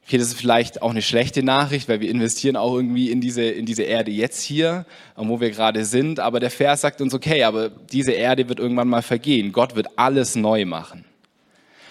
Okay, 0.05 0.19
das 0.19 0.29
ist 0.29 0.35
vielleicht 0.35 0.83
auch 0.83 0.91
eine 0.91 1.01
schlechte 1.01 1.43
Nachricht, 1.43 1.89
weil 1.89 2.01
wir 2.01 2.11
investieren 2.11 2.55
auch 2.57 2.75
irgendwie 2.75 3.11
in 3.11 3.23
diese, 3.23 3.43
in 3.43 3.65
diese 3.65 3.85
Erde 3.85 4.11
jetzt 4.11 4.43
hier, 4.43 4.85
wo 5.17 5.41
wir 5.41 5.51
gerade 5.51 5.87
sind. 5.87 6.21
Aber 6.21 6.41
der 6.41 6.51
Vers 6.51 6.83
sagt 6.83 7.01
uns, 7.01 7.15
okay, 7.15 7.45
aber 7.45 7.71
diese 7.71 8.13
Erde 8.13 8.47
wird 8.51 8.61
irgendwann 8.61 8.89
mal 8.89 9.01
vergehen. 9.01 9.51
Gott 9.51 9.77
wird 9.77 9.89
alles 9.97 10.37
neu 10.37 10.67
machen. 10.67 11.07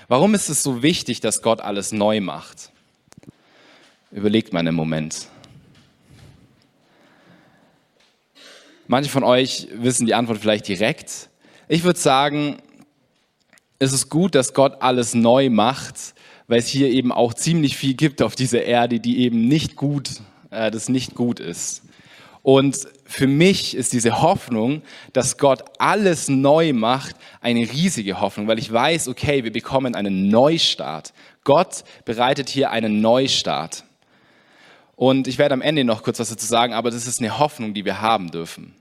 Warum 0.07 0.35
ist 0.35 0.47
es 0.49 0.61
so 0.61 0.83
wichtig, 0.83 1.21
dass 1.21 1.41
Gott 1.41 1.59
alles 1.59 1.91
neu 1.91 2.21
macht? 2.21 2.69
Überlegt 4.11 4.53
mal 4.53 4.59
einen 4.59 4.75
Moment. 4.75 5.27
Manche 8.85 9.09
von 9.09 9.23
euch 9.23 9.69
wissen 9.73 10.05
die 10.05 10.13
Antwort 10.13 10.37
vielleicht 10.37 10.67
direkt. 10.67 11.29
Ich 11.67 11.83
würde 11.83 11.99
sagen, 11.99 12.57
ist 13.79 13.93
es 13.93 14.09
gut, 14.09 14.35
dass 14.35 14.53
Gott 14.53 14.81
alles 14.81 15.13
neu 15.13 15.49
macht, 15.49 16.13
weil 16.47 16.59
es 16.59 16.67
hier 16.67 16.89
eben 16.89 17.11
auch 17.11 17.33
ziemlich 17.33 17.77
viel 17.77 17.93
gibt 17.93 18.21
auf 18.21 18.35
dieser 18.35 18.63
Erde, 18.63 18.99
die 18.99 19.19
eben 19.19 19.47
nicht 19.47 19.75
gut, 19.75 20.21
äh, 20.51 20.71
das 20.71 20.89
nicht 20.89 21.15
gut 21.15 21.39
ist. 21.39 21.83
Und 22.41 22.77
für 23.05 23.27
mich 23.27 23.75
ist 23.75 23.93
diese 23.93 24.21
Hoffnung, 24.21 24.81
dass 25.13 25.37
Gott 25.37 25.63
alles 25.79 26.27
neu 26.27 26.73
macht, 26.73 27.15
eine 27.39 27.61
riesige 27.61 28.19
Hoffnung, 28.19 28.47
weil 28.47 28.59
ich 28.59 28.71
weiß, 28.71 29.07
okay, 29.07 29.45
wir 29.45 29.53
bekommen 29.53 29.95
einen 29.95 30.27
Neustart. 30.27 31.13
Gott 31.45 31.85
bereitet 32.03 32.49
hier 32.49 32.71
einen 32.71 32.99
Neustart. 32.99 33.85
Und 34.97 35.29
ich 35.29 35.37
werde 35.37 35.53
am 35.53 35.61
Ende 35.61 35.85
noch 35.85 36.03
kurz 36.03 36.19
was 36.19 36.29
dazu 36.29 36.45
sagen, 36.45 36.73
aber 36.73 36.91
das 36.91 37.07
ist 37.07 37.19
eine 37.19 37.39
Hoffnung, 37.39 37.73
die 37.73 37.85
wir 37.85 38.01
haben 38.01 38.29
dürfen. 38.29 38.75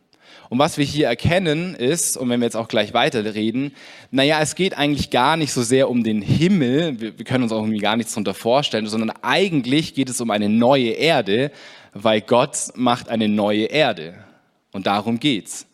Und 0.53 0.59
was 0.59 0.77
wir 0.77 0.85
hier 0.85 1.07
erkennen 1.07 1.75
ist, 1.75 2.19
und 2.19 2.29
wenn 2.29 2.41
wir 2.41 2.45
jetzt 2.45 2.59
auch 2.59 2.69
gleich 2.69 2.93
weiterreden, 2.93 3.73
naja, 4.11 4.39
es 4.43 4.55
geht 4.55 4.77
eigentlich 4.77 5.09
gar 5.09 5.39
nicht 5.39 5.51
so 5.51 5.63
sehr 5.63 5.89
um 5.89 6.05
den 6.05 6.21
Himmel, 6.21 7.01
wir, 7.01 7.17
wir 7.17 7.25
können 7.25 7.45
uns 7.45 7.53
auch 7.53 7.63
irgendwie 7.63 7.79
gar 7.79 7.97
nichts 7.97 8.13
darunter 8.13 8.35
vorstellen, 8.35 8.87
sondern 8.87 9.15
eigentlich 9.23 9.95
geht 9.95 10.11
es 10.11 10.21
um 10.21 10.31
eine 10.31 10.51
neue 10.51 10.91
Erde, 10.91 11.53
weil 11.95 12.21
Gott 12.21 12.59
macht 12.75 13.09
eine 13.09 13.31
neue 13.31 13.65
Erde. 13.65 14.13
Und 14.73 14.87
darum 14.87 15.19
geht's. 15.21 15.67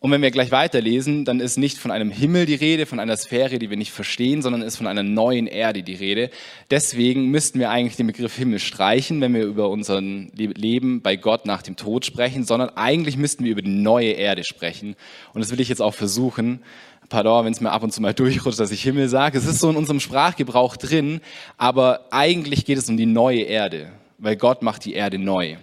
Und 0.00 0.10
wenn 0.10 0.20
wir 0.20 0.30
gleich 0.30 0.50
weiterlesen, 0.50 1.24
dann 1.24 1.40
ist 1.40 1.56
nicht 1.56 1.78
von 1.78 1.90
einem 1.90 2.10
Himmel 2.10 2.44
die 2.44 2.54
Rede, 2.54 2.84
von 2.84 3.00
einer 3.00 3.16
Sphäre, 3.16 3.58
die 3.58 3.70
wir 3.70 3.78
nicht 3.78 3.92
verstehen, 3.92 4.42
sondern 4.42 4.60
ist 4.60 4.76
von 4.76 4.86
einer 4.86 5.02
neuen 5.02 5.46
Erde 5.46 5.82
die 5.82 5.94
Rede. 5.94 6.30
Deswegen 6.70 7.30
müssten 7.30 7.58
wir 7.58 7.70
eigentlich 7.70 7.96
den 7.96 8.06
Begriff 8.06 8.36
Himmel 8.36 8.58
streichen, 8.58 9.22
wenn 9.22 9.32
wir 9.32 9.44
über 9.44 9.70
unser 9.70 10.02
Leben 10.02 11.00
bei 11.00 11.16
Gott 11.16 11.46
nach 11.46 11.62
dem 11.62 11.76
Tod 11.76 12.04
sprechen, 12.04 12.44
sondern 12.44 12.68
eigentlich 12.70 13.16
müssten 13.16 13.44
wir 13.44 13.52
über 13.52 13.62
die 13.62 13.70
neue 13.70 14.10
Erde 14.10 14.44
sprechen. 14.44 14.96
Und 15.32 15.40
das 15.40 15.50
will 15.50 15.60
ich 15.60 15.70
jetzt 15.70 15.80
auch 15.80 15.94
versuchen. 15.94 16.62
Pardon, 17.08 17.46
wenn 17.46 17.52
es 17.52 17.62
mir 17.62 17.72
ab 17.72 17.82
und 17.82 17.92
zu 17.92 18.02
mal 18.02 18.12
durchrutscht, 18.14 18.60
dass 18.60 18.72
ich 18.72 18.82
Himmel 18.82 19.08
sage. 19.08 19.38
Es 19.38 19.46
ist 19.46 19.60
so 19.60 19.70
in 19.70 19.76
unserem 19.76 20.00
Sprachgebrauch 20.00 20.76
drin, 20.76 21.22
aber 21.56 22.06
eigentlich 22.10 22.66
geht 22.66 22.76
es 22.76 22.90
um 22.90 22.98
die 22.98 23.06
neue 23.06 23.42
Erde, 23.42 23.92
weil 24.18 24.36
Gott 24.36 24.60
macht 24.60 24.84
die 24.84 24.92
Erde 24.92 25.18
neu. 25.18 25.56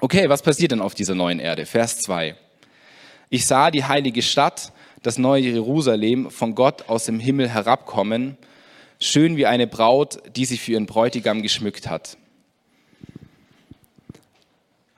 Okay, 0.00 0.28
was 0.28 0.42
passiert 0.42 0.72
denn 0.72 0.80
auf 0.82 0.94
dieser 0.94 1.14
neuen 1.14 1.40
Erde? 1.40 1.64
Vers 1.64 1.98
2. 2.00 2.36
Ich 3.30 3.46
sah 3.46 3.70
die 3.70 3.84
heilige 3.84 4.22
Stadt, 4.22 4.72
das 5.02 5.18
neue 5.18 5.42
Jerusalem, 5.42 6.30
von 6.30 6.54
Gott 6.54 6.88
aus 6.88 7.04
dem 7.04 7.20
Himmel 7.20 7.48
herabkommen, 7.48 8.38
schön 9.00 9.36
wie 9.36 9.44
eine 9.44 9.66
Braut, 9.66 10.18
die 10.34 10.46
sich 10.46 10.62
für 10.62 10.72
ihren 10.72 10.86
Bräutigam 10.86 11.42
geschmückt 11.42 11.90
hat. 11.90 12.16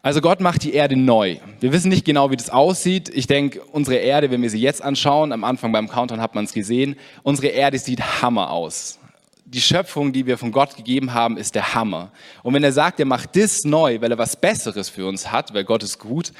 Also 0.03 0.21
Gott 0.21 0.41
macht 0.41 0.63
die 0.63 0.73
Erde 0.73 0.97
neu. 0.97 1.39
Wir 1.59 1.73
wissen 1.73 1.91
nicht 1.91 2.07
genau, 2.07 2.31
wie 2.31 2.37
das 2.37 2.51
aussieht. 2.51 3.11
Ich 3.13 3.27
denke, 3.27 3.63
unsere 3.73 3.97
Erde, 3.97 4.31
wenn 4.31 4.41
wir 4.41 4.49
sie 4.49 4.61
jetzt 4.61 4.81
anschauen, 4.81 5.33
am 5.33 5.45
Anfang 5.45 5.73
beim 5.73 5.89
Countdown 5.89 6.21
hat 6.21 6.35
man 6.35 6.45
es 6.45 6.53
gesehen, 6.53 6.97
unsere 7.23 7.49
Erde 7.49 7.79
sieht 7.79 8.23
Hammer 8.23 8.51
aus. 8.51 8.99
Die 9.45 9.61
Schöpfung, 9.61 10.13
die 10.13 10.27
wir 10.27 10.39
von 10.39 10.53
Gott 10.53 10.77
gegeben 10.77 11.13
haben, 11.13 11.37
ist 11.37 11.57
der 11.57 11.75
Hammer. 11.75 12.13
Und 12.45 12.55
wenn 12.55 12.63
er 12.63 12.73
sagt, 12.73 13.01
er 13.01 13.07
macht 13.07 13.35
das 13.35 13.65
neu, 13.65 14.01
weil 14.01 14.13
er 14.13 14.19
was 14.19 14.37
Besseres 14.37 14.89
für 14.89 15.07
uns 15.07 15.33
hat, 15.33 15.53
weil 15.53 15.65
Gott 15.65 15.83
ist 15.83 15.99
gut, 15.99 16.33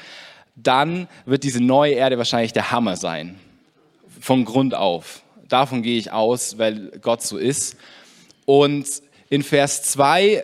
dann 0.55 1.07
wird 1.25 1.43
diese 1.43 1.63
neue 1.63 1.93
Erde 1.93 2.17
wahrscheinlich 2.17 2.53
der 2.53 2.71
Hammer 2.71 2.95
sein. 2.97 3.39
Von 4.19 4.45
Grund 4.45 4.75
auf. 4.75 5.23
Davon 5.47 5.81
gehe 5.81 5.97
ich 5.97 6.11
aus, 6.11 6.57
weil 6.57 6.91
Gott 7.01 7.21
so 7.21 7.37
ist. 7.37 7.75
Und 8.45 8.87
in 9.29 9.43
Vers 9.43 9.83
2 9.83 10.43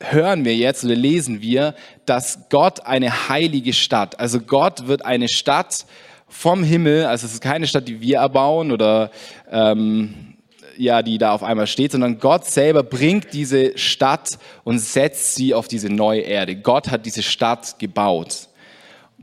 hören 0.00 0.44
wir 0.44 0.54
jetzt 0.54 0.84
oder 0.84 0.94
lesen 0.94 1.40
wir, 1.40 1.74
dass 2.06 2.48
Gott 2.50 2.86
eine 2.86 3.28
heilige 3.28 3.72
Stadt, 3.72 4.18
also 4.20 4.40
Gott 4.40 4.86
wird 4.86 5.04
eine 5.04 5.28
Stadt 5.28 5.86
vom 6.28 6.62
Himmel, 6.62 7.06
also 7.06 7.26
es 7.26 7.34
ist 7.34 7.40
keine 7.40 7.66
Stadt, 7.66 7.88
die 7.88 8.00
wir 8.00 8.18
erbauen 8.18 8.70
oder 8.70 9.10
ähm, 9.50 10.36
ja, 10.76 11.02
die 11.02 11.18
da 11.18 11.32
auf 11.32 11.42
einmal 11.42 11.66
steht, 11.66 11.92
sondern 11.92 12.20
Gott 12.20 12.46
selber 12.46 12.84
bringt 12.84 13.32
diese 13.32 13.76
Stadt 13.76 14.38
und 14.62 14.78
setzt 14.78 15.34
sie 15.34 15.52
auf 15.54 15.66
diese 15.66 15.88
neue 15.88 16.20
Erde. 16.20 16.54
Gott 16.54 16.88
hat 16.88 17.04
diese 17.04 17.22
Stadt 17.22 17.78
gebaut. 17.78 18.47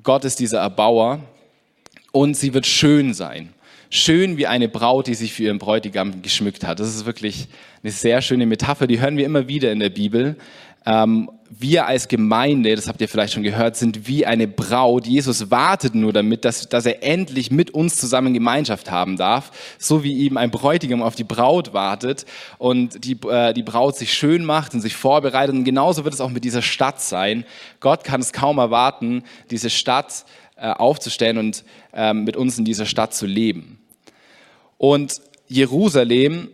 Gott 0.06 0.24
ist 0.24 0.40
dieser 0.40 0.60
Erbauer 0.60 1.20
und 2.12 2.38
sie 2.38 2.54
wird 2.54 2.68
schön 2.68 3.16
sein. 3.16 3.50
Schön 3.90 4.38
wie 4.38 4.46
eine 4.46 4.70
Braut, 4.70 5.08
die 5.08 5.16
sich 5.16 5.34
für 5.34 5.44
ihren 5.44 5.58
Bräutigam 5.58 6.22
geschmückt 6.22 6.64
hat. 6.64 6.80
Das 6.80 6.88
ist 6.88 7.08
wirklich 7.08 7.48
eine 7.82 7.92
sehr 7.92 8.22
schöne 8.22 8.46
Metapher, 8.46 8.86
die 8.86 9.02
hören 9.02 9.18
wir 9.18 9.26
immer 9.26 9.48
wieder 9.48 9.72
in 9.72 9.80
der 9.80 9.90
Bibel. 9.90 10.38
Ähm, 10.86 11.30
wir 11.50 11.86
als 11.86 12.08
Gemeinde, 12.08 12.76
das 12.76 12.88
habt 12.88 13.00
ihr 13.02 13.08
vielleicht 13.08 13.34
schon 13.34 13.44
gehört, 13.44 13.76
sind 13.76 14.08
wie 14.08 14.26
eine 14.26 14.48
Braut. 14.48 15.06
Jesus 15.06 15.52
wartet 15.52 15.94
nur 15.94 16.12
damit, 16.12 16.44
dass, 16.44 16.68
dass 16.68 16.86
er 16.86 17.04
endlich 17.04 17.52
mit 17.52 17.72
uns 17.72 17.98
zusammen 17.98 18.34
Gemeinschaft 18.34 18.90
haben 18.90 19.16
darf, 19.16 19.52
so 19.78 20.04
wie 20.04 20.22
eben 20.22 20.38
ein 20.38 20.52
Bräutigam 20.52 21.02
auf 21.02 21.16
die 21.16 21.24
Braut 21.24 21.74
wartet 21.74 22.26
und 22.58 23.06
die, 23.06 23.18
äh, 23.30 23.54
die 23.54 23.64
Braut 23.64 23.96
sich 23.96 24.14
schön 24.14 24.44
macht 24.44 24.74
und 24.74 24.82
sich 24.82 24.96
vorbereitet. 24.96 25.56
Und 25.56 25.64
genauso 25.64 26.04
wird 26.04 26.14
es 26.14 26.22
auch 26.22 26.30
mit 26.32 26.44
dieser 26.44 26.62
Stadt 26.62 27.00
sein. 27.00 27.46
Gott 27.80 28.04
kann 28.04 28.22
es 28.22 28.34
kaum 28.34 28.58
erwarten, 28.58 29.24
diese 29.52 29.70
Stadt 29.70 30.26
äh, 30.58 30.72
aufzustellen 30.72 31.38
und 31.38 31.64
äh, 31.94 32.14
mit 32.14 32.38
uns 32.38 32.58
in 32.58 32.66
dieser 32.66 32.86
Stadt 32.86 33.14
zu 33.14 33.26
leben. 33.26 33.80
Und 34.78 35.22
Jerusalem 35.48 36.50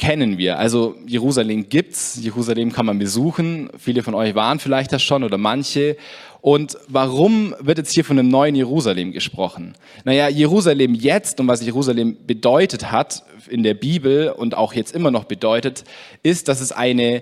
kennen 0.00 0.38
wir. 0.38 0.58
Also 0.58 0.94
Jerusalem 1.06 1.68
gibt's, 1.68 2.18
Jerusalem 2.22 2.72
kann 2.72 2.86
man 2.86 2.98
besuchen. 2.98 3.68
Viele 3.76 4.02
von 4.02 4.14
euch 4.14 4.34
waren 4.34 4.58
vielleicht 4.58 4.94
das 4.94 5.02
schon 5.02 5.22
oder 5.22 5.36
manche. 5.36 5.98
Und 6.40 6.78
warum 6.88 7.54
wird 7.60 7.76
jetzt 7.76 7.92
hier 7.92 8.02
von 8.02 8.18
einem 8.18 8.30
neuen 8.30 8.54
Jerusalem 8.54 9.12
gesprochen? 9.12 9.74
Naja, 10.04 10.28
Jerusalem 10.28 10.94
jetzt 10.94 11.38
und 11.38 11.48
was 11.48 11.62
Jerusalem 11.62 12.16
bedeutet 12.26 12.90
hat 12.90 13.24
in 13.50 13.62
der 13.62 13.74
Bibel 13.74 14.30
und 14.30 14.56
auch 14.56 14.72
jetzt 14.72 14.94
immer 14.94 15.10
noch 15.10 15.24
bedeutet, 15.24 15.84
ist, 16.22 16.48
dass 16.48 16.62
es 16.62 16.72
eine 16.72 17.20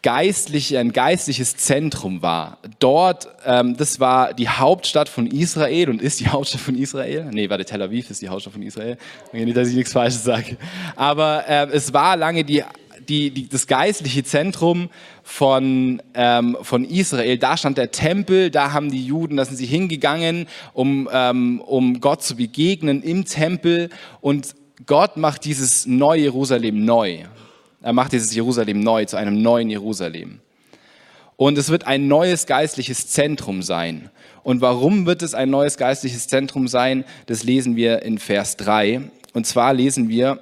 geistliche, 0.00 0.78
ein 0.78 0.92
geistliches 0.92 1.56
Zentrum 1.56 2.22
war. 2.22 2.58
Dort, 2.78 3.28
ähm, 3.44 3.76
das 3.76 4.00
war 4.00 4.32
die 4.32 4.48
Hauptstadt 4.48 5.08
von 5.08 5.26
Israel 5.26 5.90
und 5.90 6.00
ist 6.00 6.20
die 6.20 6.28
Hauptstadt 6.28 6.62
von 6.62 6.76
Israel. 6.76 7.28
Nee, 7.30 7.50
warte, 7.50 7.64
Tel 7.64 7.82
Aviv 7.82 8.10
ist 8.10 8.22
die 8.22 8.28
Hauptstadt 8.28 8.54
von 8.54 8.62
Israel. 8.62 8.96
Nicht, 9.32 9.56
dass 9.56 9.68
ich 9.68 9.76
nichts 9.76 9.92
Falsches 9.92 10.24
sage. 10.24 10.56
Aber 10.96 11.44
äh, 11.46 11.66
es 11.72 11.92
war 11.92 12.16
lange 12.16 12.44
die, 12.44 12.64
die, 13.08 13.30
die, 13.30 13.48
das 13.48 13.66
geistliche 13.66 14.24
Zentrum 14.24 14.88
von, 15.22 16.02
ähm, 16.14 16.56
von 16.62 16.84
Israel. 16.84 17.36
Da 17.36 17.56
stand 17.56 17.76
der 17.76 17.90
Tempel, 17.90 18.50
da 18.50 18.72
haben 18.72 18.90
die 18.90 19.04
Juden, 19.04 19.36
da 19.36 19.44
sind 19.44 19.56
sie 19.56 19.66
hingegangen, 19.66 20.46
um, 20.72 21.08
ähm, 21.12 21.60
um 21.60 22.00
Gott 22.00 22.22
zu 22.22 22.36
begegnen 22.36 23.02
im 23.02 23.24
Tempel. 23.24 23.90
Und 24.20 24.54
Gott 24.86 25.16
macht 25.16 25.44
dieses 25.44 25.86
neue 25.86 26.22
Jerusalem 26.22 26.84
neu. 26.84 27.18
Er 27.82 27.92
macht 27.92 28.12
dieses 28.12 28.34
Jerusalem 28.34 28.80
neu 28.80 29.04
zu 29.04 29.16
einem 29.16 29.42
neuen 29.42 29.68
Jerusalem. 29.68 30.40
Und 31.36 31.58
es 31.58 31.70
wird 31.70 31.86
ein 31.86 32.06
neues 32.06 32.46
geistliches 32.46 33.08
Zentrum 33.08 33.62
sein. 33.62 34.10
Und 34.44 34.60
warum 34.60 35.06
wird 35.06 35.22
es 35.22 35.34
ein 35.34 35.50
neues 35.50 35.76
geistliches 35.76 36.28
Zentrum 36.28 36.68
sein? 36.68 37.04
Das 37.26 37.42
lesen 37.42 37.74
wir 37.74 38.02
in 38.02 38.18
Vers 38.18 38.56
3. 38.56 39.02
Und 39.32 39.46
zwar 39.46 39.74
lesen 39.74 40.08
wir, 40.08 40.40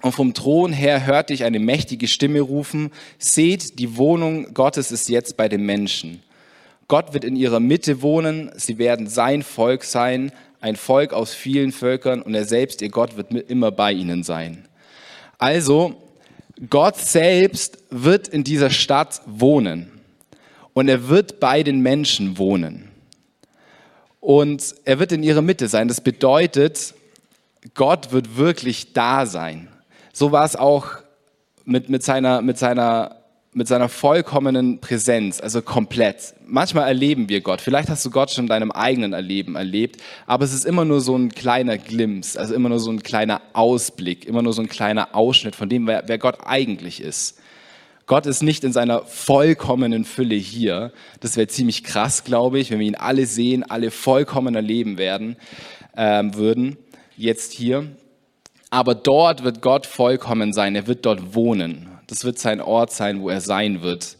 und 0.00 0.12
vom 0.12 0.34
Thron 0.34 0.72
her 0.72 1.06
hörte 1.06 1.32
ich 1.32 1.44
eine 1.44 1.60
mächtige 1.60 2.08
Stimme 2.08 2.40
rufen, 2.40 2.90
seht, 3.18 3.78
die 3.78 3.96
Wohnung 3.96 4.52
Gottes 4.54 4.90
ist 4.90 5.08
jetzt 5.08 5.36
bei 5.36 5.48
den 5.48 5.64
Menschen. 5.64 6.22
Gott 6.88 7.14
wird 7.14 7.24
in 7.24 7.36
ihrer 7.36 7.60
Mitte 7.60 8.02
wohnen, 8.02 8.50
sie 8.56 8.78
werden 8.78 9.06
sein 9.06 9.42
Volk 9.42 9.84
sein, 9.84 10.32
ein 10.60 10.76
Volk 10.76 11.12
aus 11.12 11.34
vielen 11.34 11.72
Völkern 11.72 12.22
und 12.22 12.34
er 12.34 12.44
selbst, 12.44 12.82
ihr 12.82 12.88
Gott, 12.88 13.16
wird 13.16 13.32
immer 13.32 13.70
bei 13.70 13.92
ihnen 13.92 14.22
sein. 14.22 14.66
Also, 15.38 16.01
Gott 16.70 16.96
selbst 16.96 17.78
wird 17.90 18.28
in 18.28 18.44
dieser 18.44 18.70
Stadt 18.70 19.20
wohnen 19.26 19.90
und 20.74 20.88
er 20.88 21.08
wird 21.08 21.40
bei 21.40 21.62
den 21.62 21.80
Menschen 21.80 22.38
wohnen. 22.38 22.88
Und 24.20 24.76
er 24.84 25.00
wird 25.00 25.10
in 25.10 25.24
ihrer 25.24 25.42
Mitte 25.42 25.66
sein. 25.66 25.88
Das 25.88 26.00
bedeutet, 26.00 26.94
Gott 27.74 28.12
wird 28.12 28.36
wirklich 28.36 28.92
da 28.92 29.26
sein. 29.26 29.68
So 30.12 30.30
war 30.30 30.44
es 30.44 30.54
auch 30.54 30.86
mit, 31.64 31.88
mit, 31.88 32.04
seiner, 32.04 32.42
mit 32.42 32.58
seiner 32.58 33.21
mit 33.54 33.68
seiner 33.68 33.90
vollkommenen 33.90 34.80
Präsenz, 34.80 35.40
also 35.40 35.60
komplett. 35.60 36.34
Manchmal 36.46 36.88
erleben 36.88 37.28
wir 37.28 37.42
Gott. 37.42 37.60
Vielleicht 37.60 37.90
hast 37.90 38.04
du 38.04 38.10
Gott 38.10 38.30
schon 38.30 38.44
in 38.44 38.48
deinem 38.48 38.70
eigenen 38.70 39.12
Erleben 39.12 39.56
erlebt, 39.56 39.98
aber 40.26 40.44
es 40.44 40.54
ist 40.54 40.64
immer 40.64 40.86
nur 40.86 41.02
so 41.02 41.16
ein 41.16 41.28
kleiner 41.28 41.76
Glimps, 41.76 42.36
also 42.36 42.54
immer 42.54 42.70
nur 42.70 42.80
so 42.80 42.90
ein 42.90 43.02
kleiner 43.02 43.42
Ausblick, 43.52 44.24
immer 44.24 44.42
nur 44.42 44.54
so 44.54 44.62
ein 44.62 44.68
kleiner 44.68 45.14
Ausschnitt 45.14 45.54
von 45.54 45.68
dem, 45.68 45.86
wer, 45.86 46.04
wer 46.06 46.18
Gott 46.18 46.38
eigentlich 46.46 47.02
ist. 47.02 47.38
Gott 48.06 48.26
ist 48.26 48.42
nicht 48.42 48.64
in 48.64 48.72
seiner 48.72 49.04
vollkommenen 49.04 50.04
Fülle 50.04 50.34
hier. 50.34 50.92
Das 51.20 51.36
wäre 51.36 51.46
ziemlich 51.46 51.84
krass, 51.84 52.24
glaube 52.24 52.58
ich, 52.58 52.70
wenn 52.70 52.80
wir 52.80 52.86
ihn 52.86 52.94
alle 52.94 53.26
sehen, 53.26 53.62
alle 53.62 53.90
vollkommen 53.90 54.54
erleben 54.54 54.98
werden 54.98 55.36
ähm, 55.96 56.34
würden, 56.34 56.78
jetzt 57.16 57.52
hier. 57.52 57.86
Aber 58.70 58.94
dort 58.94 59.44
wird 59.44 59.60
Gott 59.60 59.86
vollkommen 59.86 60.52
sein. 60.52 60.74
Er 60.74 60.86
wird 60.86 61.04
dort 61.06 61.34
wohnen. 61.34 61.91
Das 62.12 62.26
wird 62.26 62.38
sein 62.38 62.60
Ort 62.60 62.92
sein, 62.92 63.22
wo 63.22 63.30
er 63.30 63.40
sein 63.40 63.80
wird. 63.80 64.18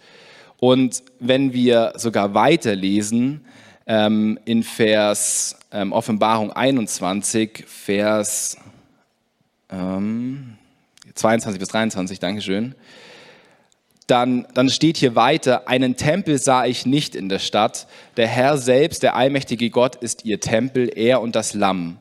Und 0.58 1.02
wenn 1.20 1.52
wir 1.52 1.92
sogar 1.96 2.32
weiterlesen, 2.32 3.44
ähm, 3.86 4.38
in 4.46 4.62
Vers 4.62 5.58
ähm, 5.70 5.92
Offenbarung 5.92 6.50
21, 6.52 7.64
Vers 7.66 8.56
ähm, 9.68 10.56
22 11.12 11.60
bis 11.60 11.68
23, 11.68 12.18
Dankeschön. 12.18 12.74
Dann, 14.06 14.46
dann 14.54 14.70
steht 14.70 14.96
hier 14.96 15.14
weiter, 15.14 15.68
einen 15.68 15.96
Tempel 15.96 16.38
sah 16.38 16.64
ich 16.64 16.86
nicht 16.86 17.14
in 17.14 17.28
der 17.28 17.40
Stadt. 17.40 17.86
Der 18.16 18.26
Herr 18.26 18.56
selbst, 18.56 19.02
der 19.02 19.16
allmächtige 19.16 19.68
Gott, 19.68 19.96
ist 19.96 20.24
ihr 20.24 20.40
Tempel, 20.40 20.88
er 20.88 21.20
und 21.20 21.36
das 21.36 21.52
Lamm. 21.52 21.98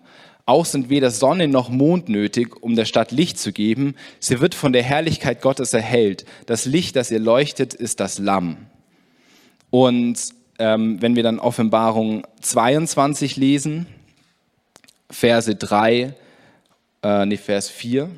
Auch 0.51 0.65
sind 0.65 0.89
weder 0.89 1.11
Sonne 1.11 1.47
noch 1.47 1.69
Mond 1.69 2.09
nötig, 2.09 2.61
um 2.61 2.75
der 2.75 2.83
Stadt 2.83 3.13
Licht 3.13 3.39
zu 3.39 3.53
geben. 3.53 3.95
Sie 4.19 4.41
wird 4.41 4.53
von 4.53 4.73
der 4.73 4.83
Herrlichkeit 4.83 5.41
Gottes 5.41 5.73
erhellt. 5.73 6.25
Das 6.45 6.65
Licht, 6.65 6.97
das 6.97 7.09
ihr 7.09 7.19
leuchtet, 7.19 7.73
ist 7.73 8.01
das 8.01 8.19
Lamm. 8.19 8.57
Und 9.69 10.17
ähm, 10.59 11.01
wenn 11.01 11.15
wir 11.15 11.23
dann 11.23 11.39
Offenbarung 11.39 12.27
22 12.41 13.37
lesen, 13.37 13.85
Verse 15.09 15.55
3, 15.55 16.15
äh, 17.01 17.25
nee, 17.25 17.37
Vers 17.37 17.69
4, 17.69 18.09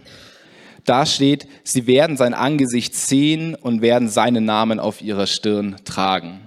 da 0.85 1.05
steht, 1.05 1.47
sie 1.63 1.85
werden 1.85 2.17
sein 2.17 2.33
Angesicht 2.33 2.95
sehen 2.95 3.53
und 3.53 3.83
werden 3.83 4.09
seinen 4.09 4.43
Namen 4.43 4.79
auf 4.79 5.03
ihrer 5.03 5.27
Stirn 5.27 5.75
tragen. 5.85 6.39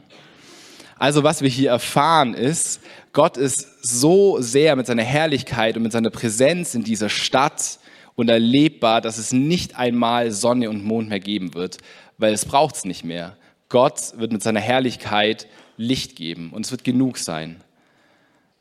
Also 0.98 1.22
was 1.22 1.42
wir 1.42 1.50
hier 1.50 1.70
erfahren 1.70 2.34
ist, 2.34 2.80
Gott 3.16 3.38
ist 3.38 3.66
so 3.80 4.42
sehr 4.42 4.76
mit 4.76 4.86
seiner 4.86 5.02
Herrlichkeit 5.02 5.78
und 5.78 5.84
mit 5.84 5.92
seiner 5.92 6.10
Präsenz 6.10 6.74
in 6.74 6.84
dieser 6.84 7.08
Stadt 7.08 7.78
und 8.14 8.28
erlebbar, 8.28 9.00
dass 9.00 9.16
es 9.16 9.32
nicht 9.32 9.78
einmal 9.78 10.32
Sonne 10.32 10.68
und 10.68 10.84
Mond 10.84 11.08
mehr 11.08 11.18
geben 11.18 11.54
wird, 11.54 11.78
weil 12.18 12.34
es 12.34 12.44
braucht 12.44 12.76
es 12.76 12.84
nicht 12.84 13.04
mehr. 13.04 13.38
Gott 13.70 14.18
wird 14.18 14.32
mit 14.32 14.42
seiner 14.42 14.60
Herrlichkeit 14.60 15.46
Licht 15.78 16.14
geben 16.14 16.50
und 16.52 16.66
es 16.66 16.70
wird 16.70 16.84
genug 16.84 17.16
sein. 17.16 17.64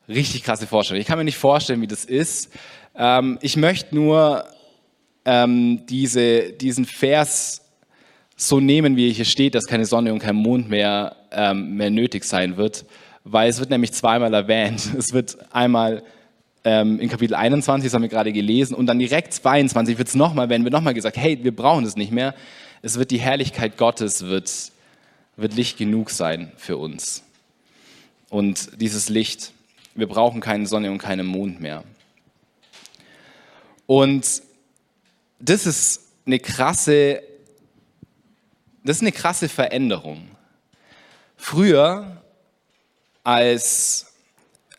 Richtig 0.07 0.43
krasse 0.43 0.67
Vorstellung. 0.67 1.01
Ich 1.01 1.07
kann 1.07 1.17
mir 1.17 1.25
nicht 1.25 1.37
vorstellen, 1.37 1.81
wie 1.81 1.87
das 1.87 2.05
ist. 2.05 2.49
Ähm, 2.95 3.37
ich 3.41 3.57
möchte 3.57 3.93
nur 3.93 4.45
ähm, 5.25 5.85
diese, 5.87 6.53
diesen 6.53 6.85
Vers 6.85 7.61
so 8.37 8.61
nehmen, 8.61 8.95
wie 8.95 9.11
hier 9.11 9.25
steht, 9.25 9.53
dass 9.53 9.65
keine 9.65 9.85
Sonne 9.85 10.13
und 10.13 10.19
kein 10.19 10.37
Mond 10.37 10.69
mehr, 10.69 11.17
ähm, 11.33 11.75
mehr 11.75 11.89
nötig 11.89 12.23
sein 12.23 12.55
wird, 12.55 12.85
weil 13.25 13.49
es 13.49 13.59
wird 13.59 13.71
nämlich 13.71 13.91
zweimal 13.91 14.33
erwähnt. 14.33 14.93
Es 14.97 15.11
wird 15.11 15.37
einmal 15.51 16.03
ähm, 16.63 16.99
in 16.99 17.09
Kapitel 17.09 17.35
21, 17.35 17.87
das 17.87 17.93
haben 17.93 18.03
wir 18.03 18.09
gerade 18.09 18.31
gelesen, 18.31 18.75
und 18.75 18.85
dann 18.85 18.99
direkt 18.99 19.33
22 19.33 19.97
wird 19.97 20.07
es 20.07 20.15
nochmal, 20.15 20.47
werden 20.49 20.63
wir 20.63 20.71
nochmal 20.71 20.93
gesagt, 20.93 21.17
hey, 21.17 21.43
wir 21.43 21.53
brauchen 21.53 21.83
es 21.83 21.95
nicht 21.95 22.11
mehr. 22.11 22.33
Es 22.81 22.97
wird 22.97 23.11
die 23.11 23.19
Herrlichkeit 23.19 23.77
Gottes, 23.77 24.25
wird, 24.25 24.71
wird 25.35 25.55
Licht 25.55 25.77
genug 25.77 26.11
sein 26.11 26.51
für 26.55 26.77
uns. 26.77 27.23
Und 28.29 28.79
dieses 28.79 29.09
Licht, 29.09 29.51
wir 29.95 30.07
brauchen 30.07 30.39
keine 30.39 30.67
Sonne 30.67 30.91
und 30.91 30.99
keinen 30.99 31.25
Mond 31.25 31.59
mehr. 31.59 31.83
Und 33.87 34.41
das 35.39 35.65
ist 35.65 36.01
eine 36.25 36.39
krasse, 36.39 37.21
das 38.83 38.97
ist 38.97 39.01
eine 39.01 39.11
krasse 39.11 39.49
Veränderung. 39.49 40.27
Früher, 41.37 42.21
als, 43.25 44.13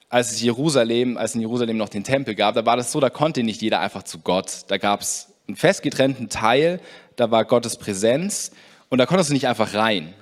als 0.09 0.41
Jerusalem, 0.41 1.19
als 1.19 1.35
in 1.35 1.43
Jerusalem 1.43 1.77
noch 1.77 1.91
den 1.91 2.05
Tempel 2.05 2.35
gab, 2.35 2.55
da 2.55 2.65
war 2.65 2.77
das 2.77 2.93
so, 2.93 3.01
da 3.01 3.11
konnte 3.11 3.43
nicht 3.43 3.61
jeder 3.61 3.81
einfach 3.81 4.05
zu 4.05 4.21
Gott. 4.21 4.65
Da 4.69 4.79
gab 4.79 5.03
es 5.03 5.33
einen 5.49 5.57
festgetrennten 5.57 6.29
Teil, 6.29 6.81
da 7.17 7.31
war 7.31 7.45
Gottes 7.45 7.77
Präsenz 7.77 8.53
und 8.89 8.99
da 8.99 9.07
konntest 9.07 9.31
du 9.31 9.35
nicht 9.35 9.49
einfach 9.49 9.75
rein. 9.75 10.15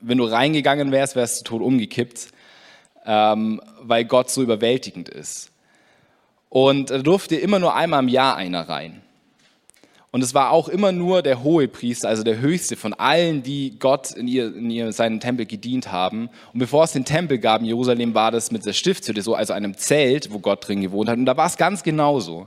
Wenn 0.00 0.18
du 0.18 0.24
reingegangen 0.24 0.92
wärst, 0.92 1.16
wärst 1.16 1.40
du 1.40 1.44
tot 1.44 1.62
umgekippt, 1.62 2.28
ähm, 3.04 3.60
weil 3.80 4.04
Gott 4.04 4.30
so 4.30 4.42
überwältigend 4.42 5.08
ist. 5.08 5.50
Und 6.48 6.90
da 6.90 6.98
durfte 6.98 7.34
immer 7.34 7.58
nur 7.58 7.74
einmal 7.74 8.00
im 8.00 8.08
Jahr 8.08 8.36
einer 8.36 8.68
rein. 8.68 9.02
Und 10.16 10.22
es 10.22 10.32
war 10.32 10.50
auch 10.50 10.70
immer 10.70 10.92
nur 10.92 11.20
der 11.20 11.42
hohe 11.42 11.68
Priester, 11.68 12.08
also 12.08 12.22
der 12.22 12.40
höchste 12.40 12.76
von 12.76 12.94
allen, 12.94 13.42
die 13.42 13.78
Gott 13.78 14.12
in, 14.12 14.26
ihr, 14.26 14.46
in 14.46 14.70
ihr, 14.70 14.90
seinen 14.92 15.20
Tempel 15.20 15.44
gedient 15.44 15.92
haben. 15.92 16.30
Und 16.54 16.58
bevor 16.58 16.84
es 16.84 16.92
den 16.92 17.04
Tempel 17.04 17.36
gab 17.36 17.60
in 17.60 17.66
Jerusalem, 17.66 18.14
war 18.14 18.30
das 18.30 18.50
mit 18.50 18.64
der 18.64 18.72
Stiftshütte 18.72 19.20
so, 19.20 19.34
also 19.34 19.52
einem 19.52 19.76
Zelt, 19.76 20.32
wo 20.32 20.38
Gott 20.38 20.66
drin 20.66 20.80
gewohnt 20.80 21.10
hat. 21.10 21.18
Und 21.18 21.26
da 21.26 21.36
war 21.36 21.44
es 21.44 21.58
ganz 21.58 21.82
genauso. 21.82 22.46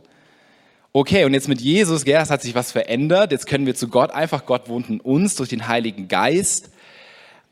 Okay, 0.94 1.26
und 1.26 1.36
jetzt 1.36 1.48
mit 1.48 1.62
Jesus, 1.62 2.06
gell, 2.06 2.20
es 2.20 2.32
hat 2.32 2.42
sich 2.42 2.56
was 2.56 2.72
verändert. 2.72 3.32
Jetzt 3.32 3.46
können 3.46 3.68
wir 3.68 3.76
zu 3.76 3.88
Gott 3.88 4.10
einfach, 4.10 4.48
Gott 4.48 4.68
wohnt 4.68 4.90
in 4.90 5.00
uns 5.00 5.36
durch 5.36 5.50
den 5.50 5.68
Heiligen 5.68 6.08
Geist. 6.08 6.72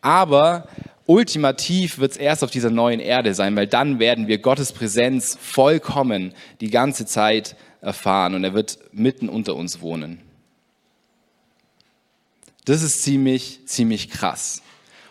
Aber 0.01 0.67
ultimativ 1.06 1.99
wird 1.99 2.13
es 2.13 2.17
erst 2.17 2.43
auf 2.43 2.49
dieser 2.49 2.71
neuen 2.71 3.01
Erde 3.01 3.36
sein, 3.36 3.56
weil 3.56 3.67
dann 3.67 3.99
werden 3.99 4.27
wir 4.27 4.39
Gottes 4.39 4.71
Präsenz 4.71 5.38
vollkommen 5.39 6.34
die 6.60 6.71
ganze 6.71 7.06
Zeit 7.06 7.56
erfahren 7.88 8.36
und 8.36 8.43
er 8.43 8.54
wird 8.54 8.78
mitten 8.91 9.30
unter 9.30 9.56
uns 9.56 9.82
wohnen. 9.82 10.21
Das 12.65 12.84
ist 12.84 13.02
ziemlich, 13.02 13.62
ziemlich 13.65 14.10
krass. 14.10 14.62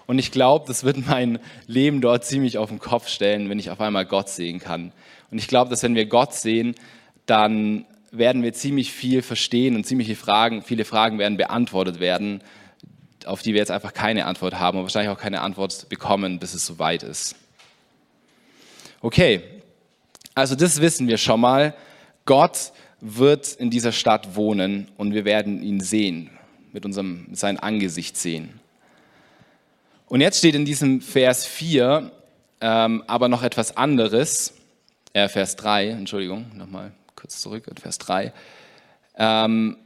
Und 0.07 0.19
ich 0.19 0.31
glaube, 0.31 0.67
das 0.69 0.85
wird 0.85 1.07
mein 1.07 1.39
Leben 1.67 2.01
dort 2.03 2.25
ziemlich 2.25 2.59
auf 2.59 2.69
den 2.69 2.79
Kopf 2.79 3.09
stellen, 3.09 3.49
wenn 3.49 3.59
ich 3.59 3.71
auf 3.71 3.81
einmal 3.81 4.05
Gott 4.05 4.29
sehen 4.29 4.61
kann. 4.61 4.93
Und 5.31 5.39
ich 5.39 5.49
glaube, 5.49 5.71
dass 5.71 5.83
wenn 5.83 5.95
wir 5.95 6.05
Gott 6.05 6.35
sehen, 6.35 6.75
dann 7.25 7.87
werden 8.12 8.43
wir 8.43 8.53
ziemlich 8.53 8.93
viel 8.93 9.23
verstehen 9.23 9.75
und 9.75 9.85
ziemlich 9.85 10.07
viele 10.07 10.19
Fragen, 10.19 10.62
viele 10.62 10.85
Fragen 10.85 11.19
werden 11.19 11.39
beantwortet 11.39 11.99
werden, 11.99 12.43
auf 13.25 13.41
die 13.43 13.55
wir 13.55 13.59
jetzt 13.59 13.73
einfach 13.73 13.95
keine 13.95 14.27
Antwort 14.27 14.61
haben 14.61 14.79
und 14.79 14.85
wahrscheinlich 14.85 15.11
auch 15.11 15.21
keine 15.21 15.41
Antwort 15.41 15.89
bekommen, 15.89 16.39
bis 16.39 16.55
es 16.55 16.67
soweit 16.67 17.03
ist. 17.03 17.37
Okay, 19.01 19.43
also 20.35 20.55
das 20.55 20.81
wissen 20.83 21.09
wir 21.09 21.17
schon 21.17 21.41
mal. 21.41 21.75
Gott 22.27 22.73
wird 23.01 23.55
in 23.55 23.71
dieser 23.71 23.93
Stadt 23.93 24.37
wohnen 24.37 24.89
und 24.97 25.15
wir 25.15 25.25
werden 25.25 25.62
ihn 25.62 25.81
sehen, 25.81 26.31
mit, 26.73 26.85
unserem, 26.85 27.27
mit 27.29 27.39
seinem 27.39 27.59
Angesicht 27.59 28.17
sehen. 28.17 28.61
Und 30.09 30.21
jetzt 30.21 30.39
steht 30.39 30.55
in 30.55 30.65
diesem 30.65 31.01
Vers 31.01 31.47
4 31.47 32.12
ähm, 32.61 33.05
aber 33.07 33.29
noch 33.29 33.43
etwas 33.43 33.77
anderes, 33.77 34.55
äh, 35.12 35.29
Vers 35.29 35.57
3, 35.57 35.89
Entschuldigung, 35.91 36.47
nochmal 36.57 36.93
kurz 37.15 37.41
zurück, 37.41 37.67
Vers 37.81 37.99
3. 37.99 38.33
Ähm, 39.17 39.77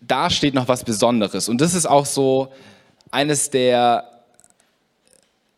da 0.00 0.30
steht 0.30 0.54
noch 0.54 0.68
was 0.68 0.84
Besonderes 0.84 1.48
und 1.48 1.60
das 1.60 1.74
ist 1.74 1.86
auch 1.86 2.06
so 2.06 2.52
eines 3.10 3.50
der, 3.50 4.22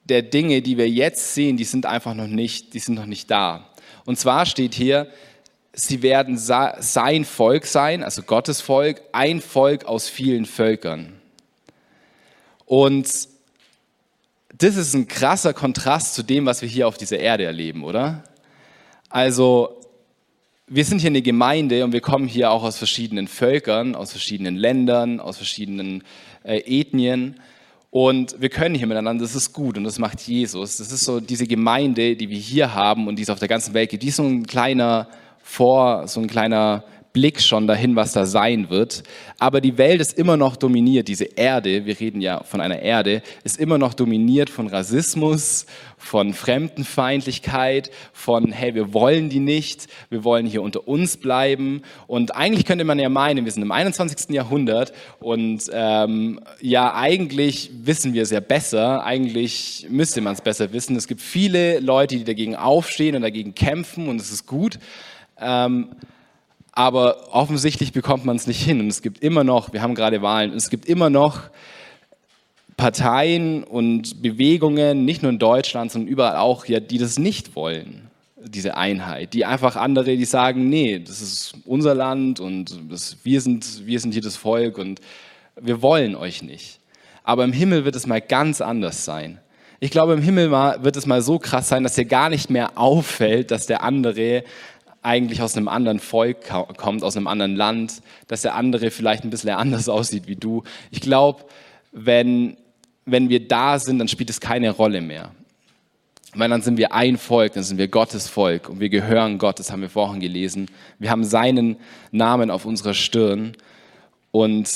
der 0.05 0.23
Dinge, 0.23 0.63
die 0.63 0.79
wir 0.79 0.89
jetzt 0.89 1.35
sehen, 1.35 1.57
die 1.57 1.65
sind 1.65 1.87
einfach 1.87 2.15
noch 2.15 2.27
nicht, 2.27 2.75
die 2.75 2.79
sind 2.79 2.95
noch 2.95 3.07
nicht 3.07 3.31
da. 3.31 3.67
Und 4.05 4.19
zwar 4.19 4.47
steht 4.47 4.75
hier, 4.75 5.09
sie 5.81 6.03
werden 6.03 6.37
sein 6.37 7.25
Volk 7.25 7.65
sein, 7.67 8.03
also 8.03 8.23
Gottes 8.23 8.61
Volk, 8.61 9.01
ein 9.13 9.41
Volk 9.41 9.85
aus 9.85 10.09
vielen 10.09 10.45
Völkern. 10.45 11.13
Und 12.67 13.07
das 14.57 14.77
ist 14.77 14.95
ein 14.95 15.07
krasser 15.07 15.55
Kontrast 15.55 16.15
zu 16.15 16.25
dem, 16.25 16.47
was 16.47 16.63
wir 16.63 16.69
hier 16.69 16.89
auf 16.89 16.99
dieser 16.99 17.21
Erde 17.21 17.45
erleben, 17.45 17.85
oder? 17.85 18.25
Also, 19.09 19.79
wir 20.67 20.85
sind 20.85 20.99
hier 20.99 21.11
eine 21.11 21.23
Gemeinde 21.23 21.85
und 21.85 21.93
wir 21.93 22.01
kommen 22.01 22.27
hier 22.27 22.51
auch 22.51 22.65
aus 22.65 22.77
verschiedenen 22.77 23.29
Völkern, 23.29 23.95
aus 23.95 24.11
verschiedenen 24.11 24.57
Ländern, 24.57 25.21
aus 25.21 25.37
verschiedenen 25.37 26.03
äh, 26.43 26.59
Ethnien. 26.59 27.39
Und 27.91 28.35
wir 28.41 28.49
können 28.49 28.75
hier 28.75 28.89
miteinander, 28.89 29.23
das 29.23 29.37
ist 29.37 29.53
gut 29.53 29.79
und 29.79 29.85
das 29.85 30.01
macht 30.01 30.21
Jesus. 30.23 30.79
Das 30.79 30.91
ist 30.91 31.05
so 31.05 31.21
diese 31.21 31.47
Gemeinde, 31.47 32.17
die 32.17 32.29
wir 32.29 32.37
hier 32.37 32.75
haben 32.75 33.07
und 33.07 33.17
die 33.17 33.23
es 33.23 33.31
auf 33.31 33.39
der 33.39 33.49
ganzen 33.49 33.75
Welt 33.75 33.91
gibt. 33.91 34.03
Die 34.03 34.09
ist 34.09 34.17
so 34.17 34.25
ein 34.25 34.45
kleiner 34.45 35.09
vor, 35.49 36.07
so 36.07 36.21
ein 36.21 36.27
kleiner 36.27 36.85
Blick 37.15 37.41
schon 37.41 37.67
dahin, 37.67 37.97
was 37.97 38.13
da 38.13 38.27
sein 38.27 38.71
wird. 38.71 39.03
Aber 39.39 39.61
die 39.61 39.79
Welt 39.79 40.01
ist 40.01 40.19
immer 40.19 40.37
noch 40.37 40.57
dominiert, 40.57 41.09
diese 41.09 41.25
Erde, 41.25 41.87
wir 41.87 41.99
reden 41.99 42.21
ja 42.21 42.43
von 42.45 42.61
einer 42.61 42.81
Erde, 42.81 43.23
ist 43.45 43.59
immer 43.59 43.79
noch 43.79 43.95
dominiert 43.95 44.51
von 44.51 44.67
Rassismus, 44.69 45.67
von 45.97 46.33
Fremdenfeindlichkeit, 46.35 47.91
von, 48.13 48.53
hey, 48.53 48.75
wir 48.75 48.93
wollen 48.93 49.31
die 49.31 49.41
nicht, 49.41 49.89
wir 50.11 50.23
wollen 50.23 50.47
hier 50.47 50.63
unter 50.63 50.87
uns 50.87 51.17
bleiben. 51.17 51.83
Und 52.07 52.37
eigentlich 52.37 52.67
könnte 52.67 52.85
man 52.85 52.99
ja 52.99 53.09
meinen, 53.09 53.45
wir 53.45 53.53
sind 53.53 53.63
im 53.63 53.73
21. 53.73 54.31
Jahrhundert 54.31 54.93
und 55.19 55.65
ähm, 55.73 56.41
ja, 56.61 56.95
eigentlich 56.95 57.71
wissen 57.83 58.13
wir 58.13 58.23
es 58.23 58.31
ja 58.31 58.41
besser, 58.41 59.05
eigentlich 59.05 59.87
müsste 59.89 60.21
man 60.21 60.35
es 60.35 60.41
besser 60.41 60.73
wissen. 60.73 60.95
Es 60.95 61.09
gibt 61.09 61.21
viele 61.21 61.81
Leute, 61.81 62.17
die 62.17 62.25
dagegen 62.25 62.55
aufstehen 62.55 63.17
und 63.17 63.23
dagegen 63.23 63.55
kämpfen 63.55 64.09
und 64.09 64.21
es 64.21 64.31
ist 64.31 64.47
gut. 64.47 64.79
Ähm, 65.41 65.89
aber 66.73 67.35
offensichtlich 67.35 67.93
bekommt 67.93 68.25
man 68.25 68.37
es 68.37 68.47
nicht 68.47 68.63
hin. 68.63 68.81
Und 68.81 68.89
es 68.89 69.03
gibt 69.03 69.23
immer 69.23 69.43
noch, 69.43 69.73
wir 69.73 69.83
haben 69.83 69.95
gerade 69.95 70.23
Wahlen, 70.23 70.53
es 70.53 70.71
gibt 70.71 70.87
immer 70.87 71.11
noch 71.11 71.41
Parteien 72.77 73.65
und 73.65 74.23
Bewegungen, 74.23 75.05
nicht 75.05 75.23
nur 75.23 75.33
in 75.33 75.41
Deutschland, 75.41 75.91
sondern 75.91 76.09
überall 76.09 76.37
auch, 76.37 76.67
ja, 76.67 76.79
die 76.79 76.99
das 76.99 77.19
nicht 77.19 77.57
wollen, 77.57 78.09
diese 78.37 78.77
Einheit. 78.77 79.35
Die 79.35 79.45
einfach 79.45 79.75
andere, 79.75 80.17
die 80.17 80.25
sagen, 80.25 80.69
nee, 80.69 81.01
das 81.01 81.21
ist 81.21 81.55
unser 81.65 81.97
Land 81.97 82.39
und 82.39 82.79
das, 82.89 83.17
wir, 83.25 83.41
sind, 83.41 83.85
wir 83.85 83.99
sind 83.99 84.13
hier 84.13 84.23
das 84.23 84.37
Volk 84.37 84.79
und 84.79 85.01
wir 85.61 85.83
wollen 85.83 86.15
euch 86.15 86.43
nicht. 86.43 86.79
Aber 87.25 87.43
im 87.43 87.53
Himmel 87.53 87.85
wird 87.85 87.97
es 87.97 88.07
mal 88.07 88.21
ganz 88.21 88.61
anders 88.61 89.05
sein. 89.05 89.41
Ich 89.81 89.91
glaube, 89.91 90.13
im 90.13 90.23
Himmel 90.23 90.53
wird 90.53 90.97
es 90.97 91.07
mal 91.07 91.23
so 91.23 91.41
krass 91.41 91.69
sein, 91.69 91.83
dass 91.83 91.95
dir 91.95 92.05
gar 92.05 92.31
nicht 92.31 92.51
mehr 92.51 92.79
auffällt, 92.79 93.51
dass 93.51 93.67
der 93.67 93.83
andere 93.83 94.45
eigentlich 95.03 95.43
aus 95.43 95.57
einem 95.57 95.69
anderen 95.69 96.01
Volk 96.01 96.49
kommt, 96.77 97.03
aus 97.03 97.17
einem 97.17 97.27
anderen 97.27 97.57
Land, 97.57 98.03
dass 98.27 98.43
der 98.43 98.55
andere 98.55 98.91
vielleicht 98.91 99.25
ein 99.25 99.31
bisschen 99.31 99.51
anders 99.51 99.89
aussieht 99.89 100.27
wie 100.27 100.37
du. 100.37 100.63
Ich 100.91 101.01
glaube, 101.01 101.45
wenn, 101.93 102.57
wenn 103.07 103.29
wir 103.29 103.47
da 103.47 103.79
sind, 103.79 103.99
dann 103.99 104.09
spielt 104.09 104.31
es 104.31 104.41
keine 104.41 104.71
Rolle 104.71 105.01
mehr. 105.01 105.31
Weil 106.35 106.51
dann 106.51 106.61
sind 106.61 106.77
wir 106.77 106.93
ein 106.93 107.17
Volk, 107.17 107.55
dann 107.55 107.63
sind 107.63 107.79
wir 107.79 107.89
Gottes 107.89 108.29
Volk 108.29 108.69
und 108.69 108.81
wir 108.81 108.91
gehören 108.91 109.39
Gott, 109.39 109.59
das 109.59 109.73
haben 109.73 109.81
wir 109.81 109.89
vorhin 109.89 110.21
gelesen. 110.21 110.69
Wir 110.99 111.11
haben 111.11 111.25
seinen 111.25 111.77
Namen 112.11 112.51
auf 112.51 112.67
unserer 112.67 112.93
Stirn 112.93 113.57
und 114.31 114.69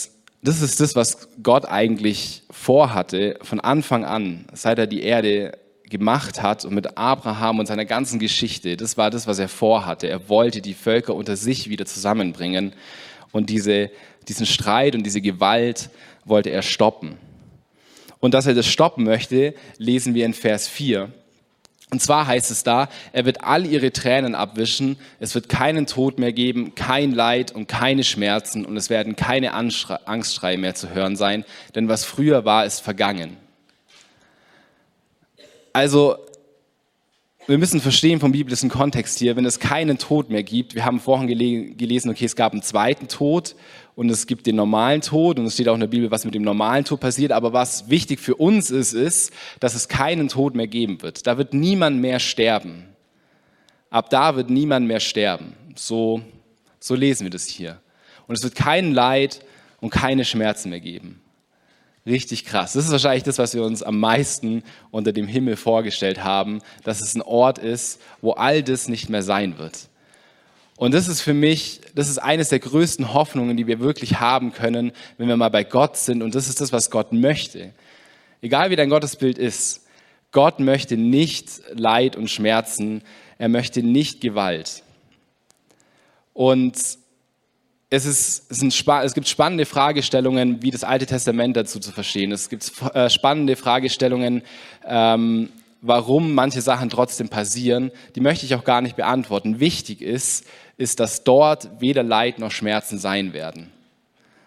das 0.43 0.61
ist 0.61 0.81
das, 0.81 0.97
was 0.97 1.29
Gott 1.43 1.67
eigentlich 1.67 2.43
vorhatte 2.51 3.39
von 3.43 3.61
Anfang 3.61 4.05
an, 4.05 4.47
seit 4.53 4.79
er 4.79 4.87
die 4.87 5.03
Erde 5.03 5.53
gemacht 5.93 6.43
hat 6.43 6.65
und 6.65 6.75
mit 6.75 6.99
Abraham 6.99 7.61
und 7.61 7.67
seiner 7.67 7.85
ganzen 7.85 8.19
Geschichte. 8.19 8.77
Das 8.77 8.97
war 8.97 9.11
das, 9.11 9.29
was 9.29 9.39
er 9.39 9.49
vorhatte. 9.49 10.09
Er 10.09 10.29
wollte 10.29 10.61
die 10.61 10.75
Völker 10.75 11.15
unter 11.15 11.37
sich 11.37 11.69
wieder 11.69 11.87
zusammenbringen 11.87 12.73
und 13.31 13.49
diese, 13.49 13.91
diesen 14.27 14.47
Streit 14.47 14.97
und 14.97 15.05
diese 15.05 15.21
Gewalt 15.21 15.91
wollte 16.25 16.51
er 16.51 16.63
stoppen. 16.63 17.17
Und 18.19 18.35
dass 18.35 18.47
er 18.47 18.55
das 18.55 18.67
stoppen 18.67 19.05
möchte, 19.05 19.55
lesen 19.79 20.15
wir 20.15 20.27
in 20.27 20.35
Vers 20.35 20.67
4. 20.67 21.13
Und 21.91 22.01
zwar 22.01 22.27
heißt 22.27 22.51
es 22.51 22.63
da, 22.63 22.89
er 23.13 23.27
wird 23.27 23.45
all 23.45 23.67
ihre 23.67 23.93
Tränen 23.93 24.35
abwischen, 24.35 24.97
es 25.21 25.35
wird 25.35 25.51
keinen 25.51 25.87
Tod 25.87 26.19
mehr 26.19 26.33
geben, 26.33 26.75
kein 26.75 27.13
Leid 27.13 27.53
und 27.53 27.69
keine 27.69 28.03
Schmerzen 28.03 28.65
und 28.65 28.79
es 28.79 28.89
werden 28.89 29.15
keine 29.15 29.53
Angstschreie 29.53 30.57
mehr 30.57 30.75
zu 30.75 30.95
hören 30.95 31.17
sein, 31.17 31.45
denn 31.75 31.89
was 31.89 32.07
früher 32.07 32.47
war, 32.47 32.65
ist 32.65 32.81
vergangen. 32.81 33.37
Also, 35.73 36.17
wir 37.47 37.59
müssen 37.59 37.81
verstehen 37.81 38.21
vom 38.21 38.31
biblischen 38.31 38.69
Kontext 38.69 39.19
hier, 39.19 39.35
wenn 39.35 39.45
es 39.45 39.59
keinen 39.59 39.99
Tod 39.99 40.31
mehr 40.31 40.43
gibt. 40.43 40.75
Wir 40.75 40.85
haben 40.85 41.01
vorhin 41.01 41.27
gelesen, 41.27 42.11
okay, 42.11 42.25
es 42.25 42.37
gab 42.37 42.53
einen 42.53 42.63
zweiten 42.63 43.09
Tod 43.09 43.57
und 43.97 44.11
es 44.11 44.27
gibt 44.27 44.47
den 44.47 44.55
normalen 44.55 45.01
Tod 45.01 45.39
und 45.39 45.47
es 45.47 45.55
steht 45.55 45.69
auch 45.69 45.75
in 45.75 45.81
der 45.81 45.89
Bibel, 45.89 46.11
was 46.11 46.25
mit 46.25 46.35
dem 46.35 46.43
normalen 46.43 46.85
Tod 46.85 47.01
passiert. 47.01 47.33
Aber 47.33 47.53
was 47.53 47.91
wichtig 47.91 48.21
für 48.21 48.37
uns 48.37 48.71
ist, 48.71 48.93
ist, 48.93 49.33
dass 49.59 49.75
es 49.75 49.89
keinen 49.89 50.29
Tod 50.29 50.55
mehr 50.55 50.69
geben 50.69 51.03
wird. 51.03 51.27
Da 51.27 51.37
wird 51.37 51.53
niemand 51.53 52.01
mehr 52.01 52.21
sterben. 52.21 52.85
Ab 53.91 54.09
da 54.11 54.37
wird 54.37 54.49
niemand 54.49 54.87
mehr 54.87 55.01
sterben. 55.01 55.55
So, 55.75 56.23
so 56.79 56.95
lesen 56.95 57.25
wir 57.25 57.31
das 57.31 57.47
hier. 57.47 57.81
Und 58.29 58.37
es 58.37 58.45
wird 58.45 58.55
kein 58.55 58.93
Leid 58.93 59.41
und 59.81 59.91
keine 59.91 60.25
Schmerzen 60.25 60.71
mehr 60.71 60.81
geben. 60.81 61.22
Richtig 62.05 62.45
krass. 62.45 62.73
Das 62.73 62.85
ist 62.85 62.91
wahrscheinlich 62.91 63.23
das, 63.23 63.39
was 63.39 63.55
wir 63.55 63.63
uns 63.63 63.83
am 63.83 64.01
meisten 64.01 64.65
unter 64.91 65.13
dem 65.13 65.29
Himmel 65.29 65.57
vorgestellt 65.57 66.25
haben, 66.25 66.61
dass 66.83 67.01
es 67.01 67.15
ein 67.15 67.23
Ort 67.23 67.59
ist, 67.59 68.01
wo 68.21 68.33
all 68.33 68.63
das 68.63 68.89
nicht 68.89 69.09
mehr 69.09 69.23
sein 69.23 69.59
wird. 69.59 69.89
Und 70.77 70.95
das 70.95 71.07
ist 71.07 71.21
für 71.21 71.35
mich, 71.35 71.81
das 71.95 72.09
ist 72.09 72.19
eines 72.19 72.49
der 72.49 72.59
größten 72.59 73.15
Hoffnungen, 73.15 73.57
die 73.57 73.69
wir 73.69 73.79
wirklich 73.79 74.19
haben 74.19 74.53
können, 74.53 74.91
wenn 75.17 75.29
wir 75.29 75.37
mal 75.37 75.51
bei 75.51 75.63
Gott 75.63 75.97
sind. 75.97 76.23
Und 76.23 76.35
das 76.35 76.49
ist 76.49 76.61
das, 76.61 76.73
was 76.73 76.91
Gott 76.91 77.13
möchte. 77.13 77.73
Egal 78.41 78.71
wie 78.71 78.77
dein 78.77 78.91
Gottesbild 78.91 79.39
ist, 79.39 79.87
Gott 80.33 80.59
möchte 80.59 80.97
nicht 80.97 81.63
Leid 81.73 82.17
und 82.17 82.31
Schmerzen, 82.31 83.03
er 83.39 83.49
möchte 83.49 83.85
nicht 83.85 84.21
Gewalt. 84.21 84.83
Und 86.33 86.77
es, 87.93 88.07
ist, 88.07 88.51
es, 88.51 88.59
sind, 88.59 88.89
es 89.03 89.13
gibt 89.13 89.29
spannende 89.29 89.67
Fragestellungen, 89.67 90.63
wie 90.63 90.71
das 90.71 90.83
Alte 90.83 91.05
Testament 91.05 91.59
dazu 91.59 91.79
zu 91.79 91.93
verstehen. 91.93 92.33
Es 92.33 92.49
gibt 92.49 92.73
äh, 92.95 93.11
spannende 93.11 93.55
Fragestellungen, 93.55 94.41
ähm, 94.87 95.51
warum 95.83 96.33
manche 96.33 96.63
Sachen 96.63 96.89
trotzdem 96.89 97.29
passieren. 97.29 97.91
Die 98.15 98.23
möchte 98.23 98.47
ich 98.47 98.55
auch 98.55 98.65
gar 98.65 98.81
nicht 98.81 98.97
beantworten. 98.97 99.61
Wichtig 99.61 100.01
ist, 100.01 100.47
ist, 100.79 101.01
dass 101.01 101.23
dort 101.23 101.69
weder 101.81 102.03
Leid 102.03 102.39
noch 102.39 102.51
Schmerzen 102.51 102.97
sein 102.97 103.35
werden. 103.35 103.71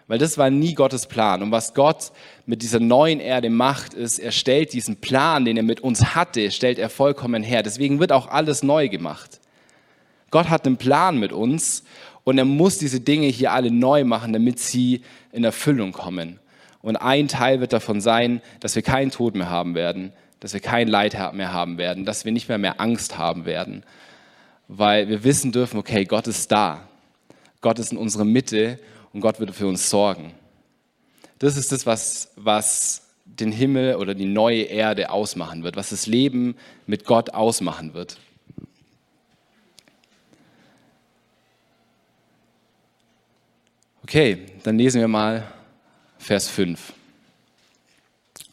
Weil 0.08 0.18
das 0.18 0.38
war 0.38 0.50
nie 0.50 0.74
Gottes 0.74 1.06
Plan. 1.06 1.40
Und 1.40 1.52
was 1.52 1.72
Gott 1.72 2.10
mit 2.46 2.62
dieser 2.62 2.80
neuen 2.80 3.20
Erde 3.20 3.48
macht, 3.48 3.94
ist, 3.94 4.18
er 4.18 4.32
stellt 4.32 4.72
diesen 4.72 4.96
Plan, 4.96 5.44
den 5.44 5.56
er 5.56 5.62
mit 5.62 5.78
uns 5.78 6.16
hatte, 6.16 6.50
stellt 6.50 6.80
er 6.80 6.90
vollkommen 6.90 7.44
her. 7.44 7.62
Deswegen 7.62 8.00
wird 8.00 8.10
auch 8.10 8.26
alles 8.26 8.64
neu 8.64 8.88
gemacht. 8.88 9.40
Gott 10.32 10.48
hat 10.48 10.66
einen 10.66 10.78
Plan 10.78 11.18
mit 11.18 11.32
uns 11.32 11.84
und 12.26 12.38
er 12.38 12.44
muss 12.44 12.78
diese 12.78 12.98
Dinge 12.98 13.28
hier 13.28 13.52
alle 13.52 13.70
neu 13.70 14.02
machen, 14.02 14.32
damit 14.32 14.58
sie 14.58 15.02
in 15.30 15.44
Erfüllung 15.44 15.92
kommen. 15.92 16.40
Und 16.82 16.96
ein 16.96 17.28
Teil 17.28 17.60
wird 17.60 17.72
davon 17.72 18.00
sein, 18.00 18.42
dass 18.58 18.74
wir 18.74 18.82
keinen 18.82 19.12
Tod 19.12 19.36
mehr 19.36 19.48
haben 19.48 19.76
werden, 19.76 20.12
dass 20.40 20.52
wir 20.52 20.58
kein 20.58 20.88
Leid 20.88 21.16
mehr 21.34 21.52
haben 21.52 21.78
werden, 21.78 22.04
dass 22.04 22.24
wir 22.24 22.32
nicht 22.32 22.48
mehr 22.48 22.58
mehr 22.58 22.80
Angst 22.80 23.16
haben 23.16 23.44
werden, 23.44 23.84
weil 24.66 25.08
wir 25.08 25.22
wissen 25.22 25.52
dürfen, 25.52 25.78
okay, 25.78 26.04
Gott 26.04 26.26
ist 26.26 26.50
da. 26.50 26.88
Gott 27.60 27.78
ist 27.78 27.92
in 27.92 27.98
unserer 27.98 28.24
Mitte 28.24 28.80
und 29.12 29.20
Gott 29.20 29.38
wird 29.38 29.54
für 29.54 29.68
uns 29.68 29.88
sorgen. 29.88 30.34
Das 31.38 31.56
ist 31.56 31.70
das, 31.70 31.86
was, 31.86 32.32
was 32.34 33.02
den 33.24 33.52
Himmel 33.52 33.94
oder 33.94 34.14
die 34.14 34.26
neue 34.26 34.62
Erde 34.62 35.10
ausmachen 35.10 35.62
wird, 35.62 35.76
was 35.76 35.90
das 35.90 36.08
Leben 36.08 36.56
mit 36.88 37.04
Gott 37.04 37.30
ausmachen 37.30 37.94
wird. 37.94 38.18
Okay, 44.08 44.38
dann 44.62 44.78
lesen 44.78 45.00
wir 45.00 45.08
mal 45.08 45.42
Vers 46.18 46.48
5. 46.48 46.92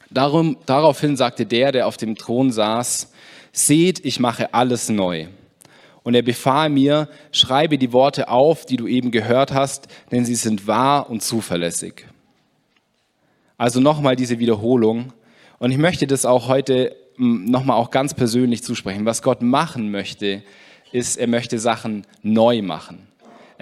Darum, 0.10 0.58
daraufhin 0.66 1.16
sagte 1.16 1.46
der, 1.46 1.72
der 1.72 1.86
auf 1.86 1.96
dem 1.96 2.16
Thron 2.16 2.52
saß, 2.52 3.14
seht, 3.52 4.04
ich 4.04 4.20
mache 4.20 4.52
alles 4.56 4.90
neu. 4.90 5.28
Und 6.02 6.16
er 6.16 6.24
befahl 6.24 6.70
mir, 6.70 7.08
schreibe 7.32 7.78
die 7.78 7.94
Worte 7.94 8.30
auf, 8.30 8.66
die 8.66 8.78
du 8.78 8.88
eben 8.88 9.12
gehört 9.12 9.54
hast, 9.54 9.90
denn 10.12 10.26
sie 10.26 10.34
sind 10.34 10.66
wahr 10.66 11.08
und 11.08 11.22
zuverlässig. 11.22 12.08
Also 13.56 13.80
nochmal 13.80 14.16
diese 14.16 14.40
Wiederholung. 14.40 15.14
Und 15.60 15.70
ich 15.70 15.78
möchte 15.78 16.08
das 16.08 16.26
auch 16.26 16.48
heute 16.48 16.96
hm, 17.18 17.46
nochmal 17.46 17.78
auch 17.78 17.92
ganz 17.92 18.16
persönlich 18.16 18.64
zusprechen. 18.64 19.06
Was 19.06 19.22
Gott 19.22 19.44
machen 19.44 19.92
möchte, 19.92 20.42
ist, 20.92 21.16
er 21.18 21.28
möchte 21.28 21.60
Sachen 21.60 22.08
neu 22.24 22.64
machen 22.64 23.13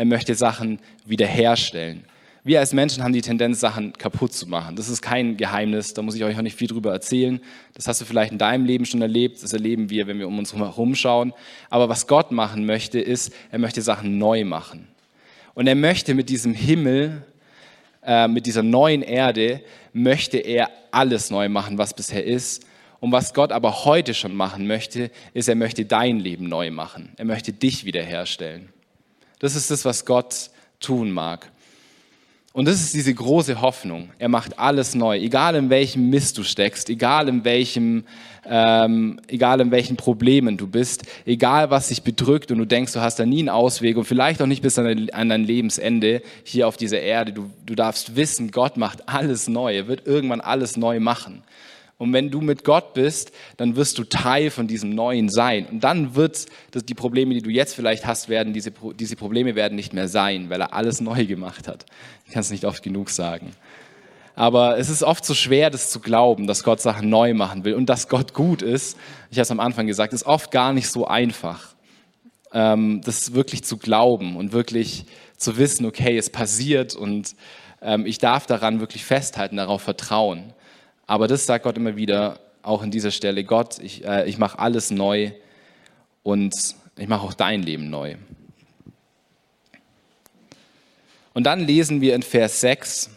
er 0.01 0.05
möchte 0.05 0.33
Sachen 0.33 0.79
wiederherstellen. 1.05 2.05
Wir 2.43 2.59
als 2.59 2.73
Menschen 2.73 3.03
haben 3.03 3.13
die 3.13 3.21
Tendenz, 3.21 3.59
Sachen 3.59 3.93
kaputt 3.93 4.33
zu 4.33 4.47
machen. 4.47 4.75
Das 4.75 4.89
ist 4.89 5.03
kein 5.03 5.37
Geheimnis, 5.37 5.93
da 5.93 6.01
muss 6.01 6.15
ich 6.15 6.23
euch 6.23 6.35
auch 6.35 6.41
nicht 6.41 6.57
viel 6.57 6.67
drüber 6.67 6.91
erzählen. 6.91 7.39
Das 7.75 7.87
hast 7.87 8.01
du 8.01 8.05
vielleicht 8.05 8.31
in 8.31 8.39
deinem 8.39 8.65
Leben 8.65 8.85
schon 8.85 9.03
erlebt, 9.03 9.43
das 9.43 9.53
erleben 9.53 9.91
wir, 9.91 10.07
wenn 10.07 10.17
wir 10.17 10.27
um 10.27 10.39
uns 10.39 10.55
herum 10.55 10.95
schauen. 10.95 11.33
Aber 11.69 11.87
was 11.87 12.07
Gott 12.07 12.31
machen 12.31 12.65
möchte, 12.65 12.99
ist, 12.99 13.31
er 13.51 13.59
möchte 13.59 13.83
Sachen 13.83 14.17
neu 14.17 14.43
machen. 14.43 14.87
Und 15.53 15.67
er 15.67 15.75
möchte 15.75 16.15
mit 16.15 16.29
diesem 16.29 16.55
Himmel, 16.55 17.21
äh, 18.03 18.27
mit 18.27 18.47
dieser 18.47 18.63
neuen 18.63 19.03
Erde, 19.03 19.61
möchte 19.93 20.39
er 20.39 20.71
alles 20.89 21.29
neu 21.29 21.47
machen, 21.47 21.77
was 21.77 21.93
bisher 21.93 22.25
ist. 22.25 22.65
Und 22.99 23.11
was 23.11 23.35
Gott 23.35 23.51
aber 23.51 23.85
heute 23.85 24.15
schon 24.15 24.33
machen 24.33 24.65
möchte, 24.65 25.11
ist, 25.35 25.47
er 25.47 25.53
möchte 25.53 25.85
dein 25.85 26.17
Leben 26.17 26.49
neu 26.49 26.71
machen. 26.71 27.11
Er 27.17 27.25
möchte 27.25 27.53
dich 27.53 27.85
wiederherstellen. 27.85 28.69
Das 29.41 29.55
ist 29.55 29.71
das, 29.71 29.85
was 29.85 30.05
Gott 30.05 30.51
tun 30.79 31.09
mag. 31.09 31.51
Und 32.53 32.67
das 32.67 32.75
ist 32.75 32.93
diese 32.93 33.11
große 33.11 33.59
Hoffnung. 33.59 34.11
Er 34.19 34.29
macht 34.29 34.59
alles 34.59 34.93
neu, 34.93 35.17
egal 35.17 35.55
in 35.55 35.71
welchem 35.71 36.11
Mist 36.11 36.37
du 36.37 36.43
steckst, 36.43 36.91
egal 36.91 37.27
in 37.27 37.43
welchem, 37.43 38.03
ähm, 38.45 39.19
egal 39.27 39.61
in 39.61 39.71
welchen 39.71 39.97
Problemen 39.97 40.57
du 40.57 40.67
bist, 40.67 41.05
egal 41.25 41.71
was 41.71 41.87
dich 41.87 42.03
bedrückt 42.03 42.51
und 42.51 42.59
du 42.59 42.65
denkst, 42.65 42.93
du 42.93 43.01
hast 43.01 43.17
da 43.17 43.25
nie 43.25 43.39
einen 43.39 43.49
Ausweg 43.49 43.97
und 43.97 44.03
vielleicht 44.03 44.43
auch 44.43 44.47
nicht 44.47 44.61
bis 44.61 44.77
an 44.77 45.29
dein 45.29 45.43
Lebensende 45.43 46.21
hier 46.43 46.67
auf 46.67 46.77
dieser 46.77 46.99
Erde. 46.99 47.33
Du, 47.33 47.49
du 47.65 47.73
darfst 47.73 48.15
wissen, 48.15 48.51
Gott 48.51 48.77
macht 48.77 49.09
alles 49.09 49.47
neu. 49.47 49.75
Er 49.75 49.87
wird 49.87 50.05
irgendwann 50.05 50.41
alles 50.41 50.77
neu 50.77 50.99
machen. 50.99 51.41
Und 52.01 52.13
wenn 52.13 52.31
du 52.31 52.41
mit 52.41 52.63
Gott 52.63 52.95
bist, 52.95 53.31
dann 53.57 53.75
wirst 53.75 53.99
du 53.99 54.03
Teil 54.03 54.49
von 54.49 54.65
diesem 54.65 54.89
Neuen 54.89 55.29
sein. 55.29 55.67
Und 55.67 55.81
dann 55.83 56.15
wird 56.15 56.47
die 56.73 56.95
Probleme, 56.95 57.35
die 57.35 57.43
du 57.43 57.51
jetzt 57.51 57.75
vielleicht 57.75 58.07
hast, 58.07 58.27
werden, 58.27 58.53
diese, 58.53 58.73
diese 58.95 59.15
Probleme 59.15 59.53
werden 59.53 59.75
nicht 59.75 59.93
mehr 59.93 60.07
sein, 60.07 60.49
weil 60.49 60.61
er 60.61 60.73
alles 60.73 60.99
neu 60.99 61.27
gemacht 61.27 61.67
hat. 61.67 61.85
Ich 62.25 62.33
kann 62.33 62.39
es 62.39 62.49
nicht 62.49 62.65
oft 62.65 62.81
genug 62.81 63.11
sagen. 63.11 63.51
Aber 64.33 64.79
es 64.79 64.89
ist 64.89 65.03
oft 65.03 65.23
so 65.23 65.35
schwer, 65.35 65.69
das 65.69 65.91
zu 65.91 65.99
glauben, 65.99 66.47
dass 66.47 66.63
Gott 66.63 66.81
Sachen 66.81 67.07
neu 67.07 67.35
machen 67.35 67.65
will 67.65 67.75
und 67.75 67.85
dass 67.85 68.07
Gott 68.07 68.33
gut 68.33 68.63
ist. 68.63 68.97
Ich 69.29 69.37
habe 69.37 69.43
es 69.43 69.51
am 69.51 69.59
Anfang 69.59 69.85
gesagt, 69.85 70.11
ist 70.11 70.25
oft 70.25 70.49
gar 70.49 70.73
nicht 70.73 70.89
so 70.89 71.05
einfach, 71.05 71.75
ähm, 72.51 73.01
das 73.05 73.35
wirklich 73.35 73.63
zu 73.63 73.77
glauben 73.77 74.37
und 74.37 74.53
wirklich 74.53 75.05
zu 75.37 75.55
wissen, 75.57 75.85
okay, 75.85 76.17
es 76.17 76.31
passiert 76.31 76.95
und 76.95 77.35
ähm, 77.79 78.07
ich 78.07 78.17
darf 78.17 78.47
daran 78.47 78.79
wirklich 78.79 79.05
festhalten, 79.05 79.57
darauf 79.57 79.83
vertrauen. 79.83 80.55
Aber 81.07 81.27
das 81.27 81.45
sagt 81.45 81.63
Gott 81.63 81.77
immer 81.77 81.95
wieder, 81.95 82.39
auch 82.63 82.83
in 82.83 82.91
dieser 82.91 83.11
Stelle, 83.11 83.43
Gott, 83.43 83.79
ich, 83.79 84.05
äh, 84.05 84.29
ich 84.29 84.37
mache 84.37 84.59
alles 84.59 84.91
neu 84.91 85.31
und 86.23 86.53
ich 86.97 87.07
mache 87.07 87.25
auch 87.25 87.33
dein 87.33 87.63
Leben 87.63 87.89
neu. 87.89 88.15
Und 91.33 91.45
dann 91.45 91.61
lesen 91.61 92.01
wir 92.01 92.13
in 92.13 92.23
Vers 92.23 92.61
6, 92.61 93.09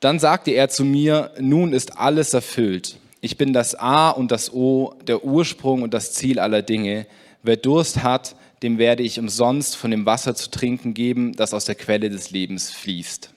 dann 0.00 0.18
sagte 0.18 0.50
er 0.50 0.68
zu 0.68 0.84
mir, 0.84 1.30
nun 1.38 1.72
ist 1.72 1.96
alles 1.96 2.34
erfüllt. 2.34 2.98
Ich 3.20 3.36
bin 3.36 3.52
das 3.52 3.76
A 3.76 4.10
und 4.10 4.32
das 4.32 4.52
O, 4.52 4.94
der 5.06 5.24
Ursprung 5.24 5.82
und 5.82 5.94
das 5.94 6.12
Ziel 6.12 6.40
aller 6.40 6.60
Dinge. 6.60 7.06
Wer 7.44 7.56
Durst 7.56 8.02
hat, 8.02 8.34
dem 8.64 8.78
werde 8.78 9.04
ich 9.04 9.20
umsonst 9.20 9.76
von 9.76 9.92
dem 9.92 10.04
Wasser 10.04 10.34
zu 10.34 10.50
trinken 10.50 10.92
geben, 10.92 11.34
das 11.34 11.54
aus 11.54 11.66
der 11.66 11.76
Quelle 11.76 12.10
des 12.10 12.32
Lebens 12.32 12.72
fließt. 12.72 13.32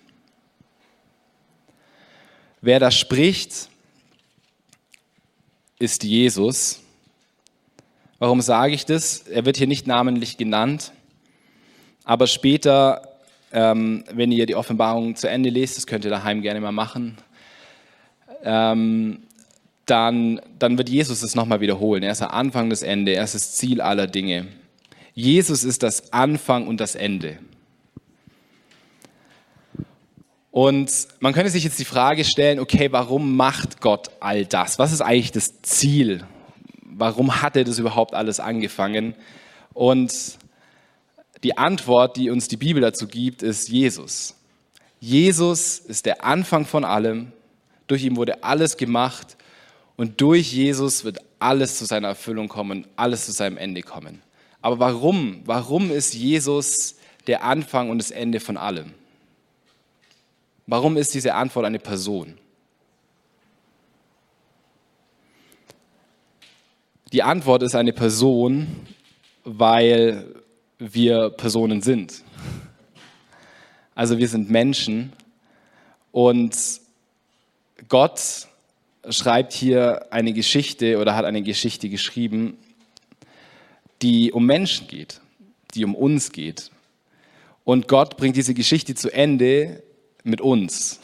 Wer 2.65 2.79
da 2.79 2.89
spricht, 2.89 3.69
ist 5.77 6.03
Jesus. 6.03 6.79
Warum 8.17 8.41
sage 8.41 8.73
ich 8.73 8.87
das? 8.87 9.19
Er 9.19 9.45
wird 9.45 9.57
hier 9.57 9.67
nicht 9.67 9.85
namentlich 9.85 10.35
genannt, 10.35 10.91
aber 12.05 12.25
später, 12.25 13.19
ähm, 13.51 14.03
wenn 14.11 14.31
ihr 14.31 14.47
die 14.47 14.55
Offenbarung 14.55 15.15
zu 15.15 15.29
Ende 15.29 15.51
lest, 15.51 15.77
das 15.77 15.85
könnt 15.85 16.05
ihr 16.05 16.09
daheim 16.09 16.41
gerne 16.41 16.59
mal 16.59 16.71
machen, 16.71 17.17
ähm, 18.43 19.19
dann, 19.85 20.41
dann 20.57 20.79
wird 20.79 20.89
Jesus 20.89 21.21
es 21.21 21.35
nochmal 21.35 21.61
wiederholen. 21.61 22.01
Er 22.01 22.13
ist 22.13 22.21
der 22.21 22.33
Anfang, 22.33 22.71
das 22.71 22.81
Ende, 22.81 23.13
er 23.13 23.25
ist 23.25 23.35
das 23.35 23.51
Ziel 23.51 23.79
aller 23.79 24.07
Dinge. 24.07 24.47
Jesus 25.13 25.63
ist 25.63 25.83
das 25.83 26.11
Anfang 26.13 26.65
und 26.65 26.79
das 26.79 26.95
Ende. 26.95 27.37
Und 30.55 31.09
man 31.19 31.33
könnte 31.33 31.49
sich 31.49 31.65
jetzt 31.65 31.79
die 31.79 31.83
Frage 31.83 32.23
stellen, 32.23 32.59
okay, 32.59 32.89
warum 32.89 33.35
macht 33.35 33.81
Gott 33.81 34.07
all 34.21 34.45
das? 34.45 34.79
Was 34.79 34.93
ist 34.93 35.01
eigentlich 35.01 35.33
das 35.33 35.61
Ziel? 35.63 36.23
Warum 36.81 37.41
hat 37.41 37.57
er 37.57 37.65
das 37.65 37.77
überhaupt 37.77 38.13
alles 38.13 38.39
angefangen? 38.39 39.15
Und 39.73 40.13
die 41.43 41.57
Antwort, 41.57 42.15
die 42.15 42.29
uns 42.29 42.47
die 42.47 42.55
Bibel 42.55 42.81
dazu 42.81 43.05
gibt, 43.05 43.43
ist 43.43 43.67
Jesus. 43.67 44.35
Jesus 45.01 45.77
ist 45.79 46.05
der 46.05 46.23
Anfang 46.23 46.65
von 46.65 46.85
allem. 46.85 47.33
Durch 47.87 48.05
ihn 48.05 48.15
wurde 48.15 48.41
alles 48.45 48.77
gemacht 48.77 49.35
und 49.97 50.21
durch 50.21 50.53
Jesus 50.53 51.03
wird 51.03 51.17
alles 51.37 51.77
zu 51.77 51.83
seiner 51.83 52.07
Erfüllung 52.07 52.47
kommen, 52.47 52.87
alles 52.95 53.25
zu 53.25 53.33
seinem 53.33 53.57
Ende 53.57 53.81
kommen. 53.81 54.21
Aber 54.61 54.79
warum? 54.79 55.41
Warum 55.43 55.91
ist 55.91 56.13
Jesus 56.13 56.95
der 57.27 57.43
Anfang 57.43 57.89
und 57.89 57.97
das 57.97 58.11
Ende 58.11 58.39
von 58.39 58.55
allem? 58.55 58.93
Warum 60.67 60.97
ist 60.97 61.13
diese 61.13 61.35
Antwort 61.35 61.65
eine 61.65 61.79
Person? 61.79 62.37
Die 67.11 67.21
Antwort 67.21 67.61
ist 67.61 67.75
eine 67.75 67.93
Person, 67.93 68.67
weil 69.43 70.25
wir 70.79 71.29
Personen 71.29 71.81
sind. 71.81 72.23
Also 73.93 74.17
wir 74.17 74.27
sind 74.27 74.49
Menschen 74.49 75.13
und 76.11 76.57
Gott 77.87 78.47
schreibt 79.09 79.53
hier 79.53 80.11
eine 80.11 80.33
Geschichte 80.33 80.97
oder 80.97 81.15
hat 81.15 81.25
eine 81.25 81.43
Geschichte 81.43 81.89
geschrieben, 81.89 82.57
die 84.01 84.31
um 84.31 84.45
Menschen 84.45 84.87
geht, 84.87 85.21
die 85.75 85.85
um 85.85 85.93
uns 85.93 86.31
geht. 86.31 86.71
Und 87.63 87.87
Gott 87.87 88.17
bringt 88.17 88.35
diese 88.35 88.55
Geschichte 88.55 88.95
zu 88.95 89.13
Ende 89.13 89.83
mit 90.25 90.41
uns. 90.41 90.99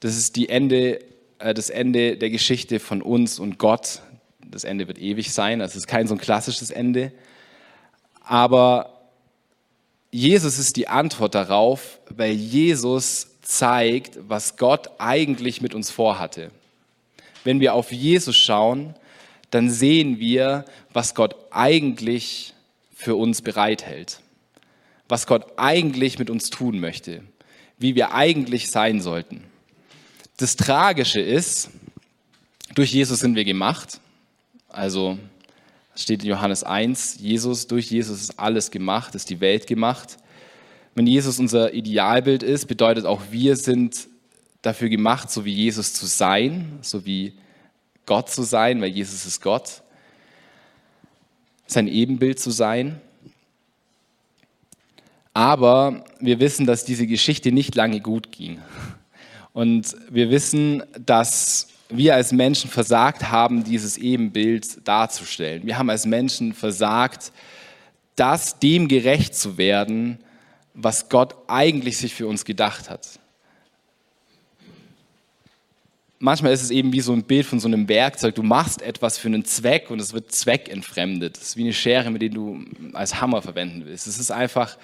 Das 0.00 0.16
ist 0.16 0.36
die 0.36 0.48
Ende, 0.48 1.00
äh, 1.38 1.54
das 1.54 1.70
Ende 1.70 2.16
der 2.16 2.30
Geschichte 2.30 2.80
von 2.80 3.00
uns 3.00 3.38
und 3.38 3.58
Gott. 3.58 4.02
Das 4.44 4.64
Ende 4.64 4.86
wird 4.88 4.98
ewig 4.98 5.32
sein. 5.32 5.60
Das 5.60 5.76
ist 5.76 5.86
kein 5.86 6.06
so 6.06 6.14
ein 6.14 6.20
klassisches 6.20 6.70
Ende. 6.70 7.12
Aber 8.22 8.92
Jesus 10.10 10.58
ist 10.58 10.76
die 10.76 10.88
Antwort 10.88 11.34
darauf, 11.34 12.00
weil 12.10 12.32
Jesus 12.32 13.28
zeigt, 13.42 14.18
was 14.28 14.56
Gott 14.56 14.90
eigentlich 14.98 15.60
mit 15.60 15.74
uns 15.74 15.90
vorhatte. 15.90 16.50
Wenn 17.44 17.60
wir 17.60 17.74
auf 17.74 17.92
Jesus 17.92 18.36
schauen, 18.36 18.94
dann 19.50 19.70
sehen 19.70 20.18
wir, 20.18 20.64
was 20.92 21.14
Gott 21.14 21.36
eigentlich 21.50 22.54
für 22.94 23.14
uns 23.14 23.42
bereithält 23.42 24.20
was 25.08 25.26
Gott 25.26 25.46
eigentlich 25.56 26.18
mit 26.18 26.30
uns 26.30 26.50
tun 26.50 26.80
möchte, 26.80 27.22
wie 27.78 27.94
wir 27.94 28.12
eigentlich 28.14 28.70
sein 28.70 29.00
sollten. 29.00 29.44
Das 30.36 30.56
Tragische 30.56 31.20
ist, 31.20 31.70
durch 32.74 32.92
Jesus 32.92 33.20
sind 33.20 33.36
wir 33.36 33.44
gemacht. 33.44 34.00
Also 34.68 35.18
steht 35.94 36.22
in 36.22 36.28
Johannes 36.28 36.64
1, 36.64 37.18
Jesus, 37.20 37.66
durch 37.66 37.90
Jesus 37.90 38.20
ist 38.20 38.38
alles 38.38 38.70
gemacht, 38.70 39.14
ist 39.14 39.30
die 39.30 39.40
Welt 39.40 39.66
gemacht. 39.66 40.18
Wenn 40.94 41.06
Jesus 41.06 41.38
unser 41.38 41.72
Idealbild 41.72 42.42
ist, 42.42 42.66
bedeutet 42.66 43.06
auch 43.06 43.22
wir 43.30 43.56
sind 43.56 44.08
dafür 44.62 44.88
gemacht, 44.88 45.30
so 45.30 45.44
wie 45.44 45.52
Jesus 45.52 45.94
zu 45.94 46.06
sein, 46.06 46.78
so 46.82 47.06
wie 47.06 47.34
Gott 48.04 48.30
zu 48.30 48.42
sein, 48.42 48.80
weil 48.80 48.90
Jesus 48.90 49.26
ist 49.26 49.40
Gott, 49.40 49.82
sein 51.66 51.88
Ebenbild 51.88 52.38
zu 52.38 52.50
sein. 52.50 53.00
Aber 55.36 56.02
wir 56.18 56.40
wissen, 56.40 56.64
dass 56.64 56.86
diese 56.86 57.06
Geschichte 57.06 57.52
nicht 57.52 57.74
lange 57.74 58.00
gut 58.00 58.32
ging. 58.32 58.58
Und 59.52 59.94
wir 60.08 60.30
wissen, 60.30 60.82
dass 60.98 61.68
wir 61.90 62.14
als 62.14 62.32
Menschen 62.32 62.70
versagt 62.70 63.30
haben, 63.30 63.62
dieses 63.62 63.98
Ebenbild 63.98 64.88
darzustellen. 64.88 65.66
Wir 65.66 65.76
haben 65.76 65.90
als 65.90 66.06
Menschen 66.06 66.54
versagt, 66.54 67.32
das 68.14 68.60
dem 68.60 68.88
gerecht 68.88 69.34
zu 69.34 69.58
werden, 69.58 70.20
was 70.72 71.10
Gott 71.10 71.34
eigentlich 71.48 71.98
sich 71.98 72.14
für 72.14 72.26
uns 72.26 72.46
gedacht 72.46 72.88
hat. 72.88 73.06
Manchmal 76.18 76.54
ist 76.54 76.62
es 76.62 76.70
eben 76.70 76.94
wie 76.94 77.02
so 77.02 77.12
ein 77.12 77.24
Bild 77.24 77.44
von 77.44 77.60
so 77.60 77.68
einem 77.68 77.90
Werkzeug. 77.90 78.36
Du 78.36 78.42
machst 78.42 78.80
etwas 78.80 79.18
für 79.18 79.28
einen 79.28 79.44
Zweck 79.44 79.90
und 79.90 80.00
es 80.00 80.14
wird 80.14 80.32
zweckentfremdet. 80.32 81.36
Es 81.36 81.48
ist 81.48 81.56
wie 81.58 81.64
eine 81.64 81.74
Schere, 81.74 82.10
mit 82.10 82.22
der 82.22 82.30
du 82.30 82.64
als 82.94 83.20
Hammer 83.20 83.42
verwenden 83.42 83.84
willst. 83.84 84.06
Es 84.06 84.18
ist 84.18 84.30
einfach 84.30 84.78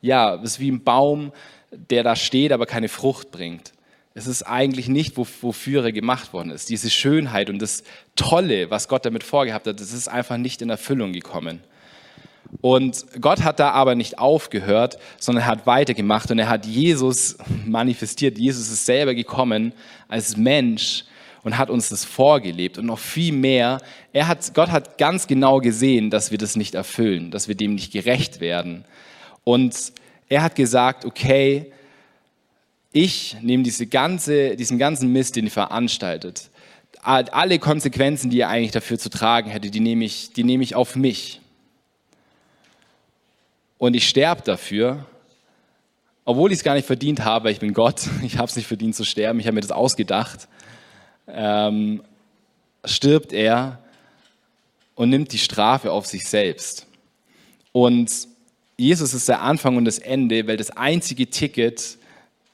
ja, 0.00 0.34
es 0.36 0.52
ist 0.52 0.60
wie 0.60 0.70
ein 0.70 0.84
Baum, 0.84 1.32
der 1.70 2.02
da 2.02 2.16
steht, 2.16 2.52
aber 2.52 2.66
keine 2.66 2.88
Frucht 2.88 3.30
bringt. 3.30 3.72
Es 4.14 4.26
ist 4.26 4.42
eigentlich 4.42 4.88
nicht, 4.88 5.16
wofür 5.16 5.84
er 5.84 5.92
gemacht 5.92 6.32
worden 6.32 6.50
ist. 6.50 6.70
Diese 6.70 6.90
Schönheit 6.90 7.50
und 7.50 7.62
das 7.62 7.84
Tolle, 8.16 8.68
was 8.70 8.88
Gott 8.88 9.04
damit 9.06 9.22
vorgehabt 9.22 9.66
hat, 9.66 9.80
das 9.80 9.92
ist 9.92 10.08
einfach 10.08 10.38
nicht 10.38 10.60
in 10.60 10.70
Erfüllung 10.70 11.12
gekommen. 11.12 11.60
Und 12.60 13.04
Gott 13.20 13.42
hat 13.44 13.60
da 13.60 13.70
aber 13.70 13.94
nicht 13.94 14.18
aufgehört, 14.18 14.98
sondern 15.18 15.44
er 15.44 15.48
hat 15.48 15.66
weitergemacht 15.66 16.30
und 16.30 16.38
er 16.38 16.48
hat 16.48 16.66
Jesus 16.66 17.36
manifestiert. 17.66 18.38
Jesus 18.38 18.70
ist 18.70 18.86
selber 18.86 19.14
gekommen 19.14 19.72
als 20.08 20.36
Mensch 20.36 21.04
und 21.44 21.58
hat 21.58 21.70
uns 21.70 21.90
das 21.90 22.04
vorgelebt 22.04 22.78
und 22.78 22.86
noch 22.86 22.98
viel 22.98 23.32
mehr. 23.32 23.78
Er 24.12 24.26
hat, 24.26 24.54
Gott 24.54 24.70
hat 24.70 24.98
ganz 24.98 25.26
genau 25.26 25.58
gesehen, 25.60 26.10
dass 26.10 26.30
wir 26.30 26.38
das 26.38 26.56
nicht 26.56 26.74
erfüllen, 26.74 27.30
dass 27.30 27.48
wir 27.48 27.54
dem 27.54 27.74
nicht 27.74 27.92
gerecht 27.92 28.40
werden. 28.40 28.84
Und 29.48 29.94
er 30.28 30.42
hat 30.42 30.56
gesagt, 30.56 31.06
okay, 31.06 31.72
ich 32.92 33.34
nehme 33.40 33.62
diese 33.62 33.86
ganze, 33.86 34.56
diesen 34.56 34.76
ganzen 34.76 35.10
Mist, 35.10 35.36
den 35.36 35.46
ihr 35.46 35.50
veranstaltet, 35.50 36.50
alle 37.00 37.58
Konsequenzen, 37.58 38.28
die 38.28 38.36
ihr 38.36 38.48
eigentlich 38.50 38.72
dafür 38.72 38.98
zu 38.98 39.08
tragen 39.08 39.48
hättet, 39.48 39.74
die 39.74 39.80
nehme 39.80 40.04
ich, 40.04 40.34
die 40.34 40.44
nehme 40.44 40.62
ich 40.62 40.74
auf 40.74 40.96
mich. 40.96 41.40
Und 43.78 43.96
ich 43.96 44.06
sterbe 44.06 44.42
dafür, 44.42 45.06
obwohl 46.26 46.52
ich 46.52 46.58
es 46.58 46.62
gar 46.62 46.74
nicht 46.74 46.86
verdient 46.86 47.24
habe, 47.24 47.50
ich 47.50 47.58
bin 47.58 47.72
Gott, 47.72 48.02
ich 48.22 48.36
habe 48.36 48.48
es 48.48 48.56
nicht 48.56 48.68
verdient 48.68 48.96
zu 48.96 49.04
sterben, 49.04 49.40
ich 49.40 49.46
habe 49.46 49.54
mir 49.54 49.62
das 49.62 49.72
ausgedacht, 49.72 50.46
ähm, 51.26 52.02
stirbt 52.84 53.32
er 53.32 53.78
und 54.94 55.08
nimmt 55.08 55.32
die 55.32 55.38
Strafe 55.38 55.90
auf 55.90 56.04
sich 56.04 56.28
selbst. 56.28 56.86
Und 57.72 58.28
Jesus 58.78 59.12
ist 59.12 59.28
der 59.28 59.42
Anfang 59.42 59.76
und 59.76 59.84
das 59.84 59.98
Ende, 59.98 60.46
weil 60.46 60.56
das 60.56 60.70
einzige 60.70 61.26
Ticket 61.26 61.98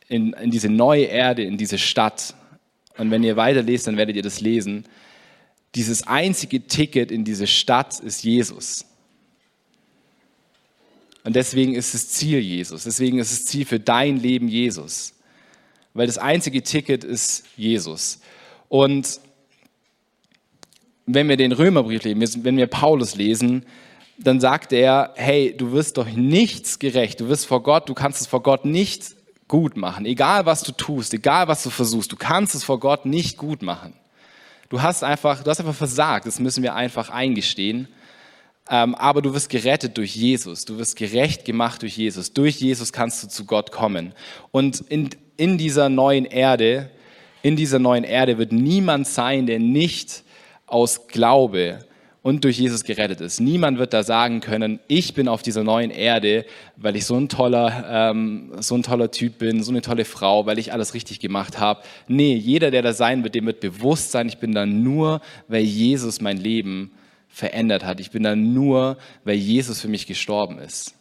in, 0.09 0.33
in 0.33 0.51
diese 0.51 0.71
neue 0.71 1.05
Erde, 1.05 1.43
in 1.43 1.59
diese 1.59 1.79
Stadt, 1.79 2.35
und 2.97 3.11
wenn 3.11 3.23
ihr 3.23 3.37
weiterlest, 3.37 3.87
dann 3.87 3.97
werdet 3.97 4.17
ihr 4.17 4.23
das 4.23 4.41
lesen, 4.41 4.87
dieses 5.75 6.07
einzige 6.07 6.67
Ticket 6.67 7.11
in 7.11 7.25
diese 7.25 7.47
Stadt 7.47 8.01
ist 8.01 8.23
Jesus. 8.23 8.87
Und 11.25 11.35
deswegen 11.37 11.75
ist 11.75 11.95
das 11.95 12.09
Ziel 12.09 12.39
Jesus. 12.39 12.85
Deswegen 12.85 13.19
ist 13.19 13.33
das 13.33 13.45
Ziel 13.47 13.65
für 13.67 13.81
dein 13.81 14.19
Leben 14.19 14.47
Jesus. 14.47 15.15
Weil 15.93 16.07
das 16.07 16.19
einzige 16.19 16.63
Ticket 16.63 17.03
ist 17.03 17.45
Jesus. 17.57 18.21
Und 18.69 19.21
wenn 21.07 21.29
wir 21.29 21.37
den 21.37 21.53
Römerbrief 21.53 22.05
lesen, 22.05 22.45
wenn 22.45 22.57
wir 22.57 22.67
Paulus 22.67 23.17
lesen, 23.17 23.65
dann 24.19 24.41
sagt 24.41 24.73
er, 24.73 25.13
hey, 25.17 25.55
du 25.57 25.73
wirst 25.73 25.97
doch 25.97 26.09
nichts 26.09 26.79
gerecht, 26.79 27.21
du 27.21 27.29
wirst 27.29 27.47
vor 27.47 27.63
Gott, 27.63 27.89
du 27.89 27.95
kannst 27.95 28.21
es 28.21 28.27
vor 28.27 28.43
Gott 28.43 28.65
nicht 28.65 29.17
gut 29.49 29.77
machen, 29.77 30.07
egal 30.07 30.47
was 30.47 30.63
du 30.63 30.73
tust, 30.73 31.15
egal 31.15 31.49
was 31.49 31.63
du 31.63 31.71
versuchst, 31.71 32.13
du 32.13 32.17
kannst 32.17 32.55
es 32.55 32.65
vor 32.65 32.81
Gott 32.81 33.07
nicht 33.07 33.37
gut 33.37 33.63
machen. 33.63 33.95
Du 34.69 34.83
hast 34.83 35.05
einfach, 35.05 35.43
du 35.43 35.51
hast 35.51 35.61
einfach 35.61 35.75
versagt, 35.75 36.27
das 36.27 36.41
müssen 36.41 36.63
wir 36.63 36.75
einfach 36.75 37.11
eingestehen. 37.11 37.89
Ähm, 38.71 38.95
aber 38.95 39.21
du 39.21 39.35
wirst 39.35 39.51
gerettet 39.51 39.99
durch 39.99 40.17
Jesus, 40.17 40.65
du 40.65 40.79
wirst 40.79 40.97
gerecht 40.97 41.45
gemacht 41.45 41.83
durch 41.83 41.97
Jesus. 41.97 42.33
Durch 42.33 42.57
Jesus 42.57 42.93
kannst 42.93 43.23
du 43.23 43.29
zu 43.29 43.45
Gott 43.45 43.71
kommen. 43.71 44.15
Und 44.53 44.81
in, 44.89 45.11
in 45.37 45.59
dieser 45.59 45.91
neuen 45.91 46.25
Erde, 46.25 46.91
in 47.43 47.57
dieser 47.57 47.79
neuen 47.79 48.05
Erde 48.05 48.39
wird 48.39 48.53
niemand 48.53 49.07
sein, 49.07 49.47
der 49.47 49.59
nicht 49.59 50.25
aus 50.67 51.09
Glaube 51.09 51.85
und 52.25 52.43
durch 52.43 52.59
Jesus 52.59 52.85
gerettet 52.85 53.21
ist. 53.21 53.39
Niemand 53.39 53.79
wird 53.79 53.93
da 53.93 54.03
sagen 54.03 54.41
können, 54.41 54.81
ich 54.89 55.13
bin 55.13 55.29
auf 55.29 55.43
dieser 55.43 55.63
neuen 55.63 55.91
Erde, 55.91 56.47
weil 56.75 56.97
ich 56.97 57.05
so 57.05 57.17
ein 57.17 57.29
toller, 57.29 57.85
ähm, 57.87 58.51
so 58.61 58.75
ein 58.75 58.83
toller 58.83 59.11
Typ 59.11 59.37
bin, 59.37 59.63
so 59.63 59.71
eine 59.71 59.83
tolle 59.83 60.07
Frau, 60.07 60.47
weil 60.47 60.59
ich 60.59 60.73
alles 60.73 60.95
richtig 60.95 61.21
gemacht 61.21 61.61
habe. 61.61 61.83
Nee, 62.09 62.35
jeder, 62.35 62.71
der 62.71 62.81
da 62.81 62.95
sein 62.95 63.25
wird, 63.25 63.35
dem 63.35 63.45
wird 63.45 63.61
bewusst 63.61 64.11
sein, 64.11 64.27
ich 64.27 64.39
bin 64.39 64.55
da 64.55 64.65
nur, 64.65 65.21
weil 65.49 65.65
Jesus 65.65 66.23
mein 66.23 66.39
Leben 66.39 66.93
verändert 67.29 67.85
hat. 67.85 68.01
Ich 68.01 68.11
bin 68.11 68.23
da 68.23 68.35
nur, 68.35 68.97
weil 69.25 69.37
Jesus 69.37 69.83
für 69.83 69.89
mich 69.89 70.07
gestorben 70.07 70.59
ist. 70.59 70.95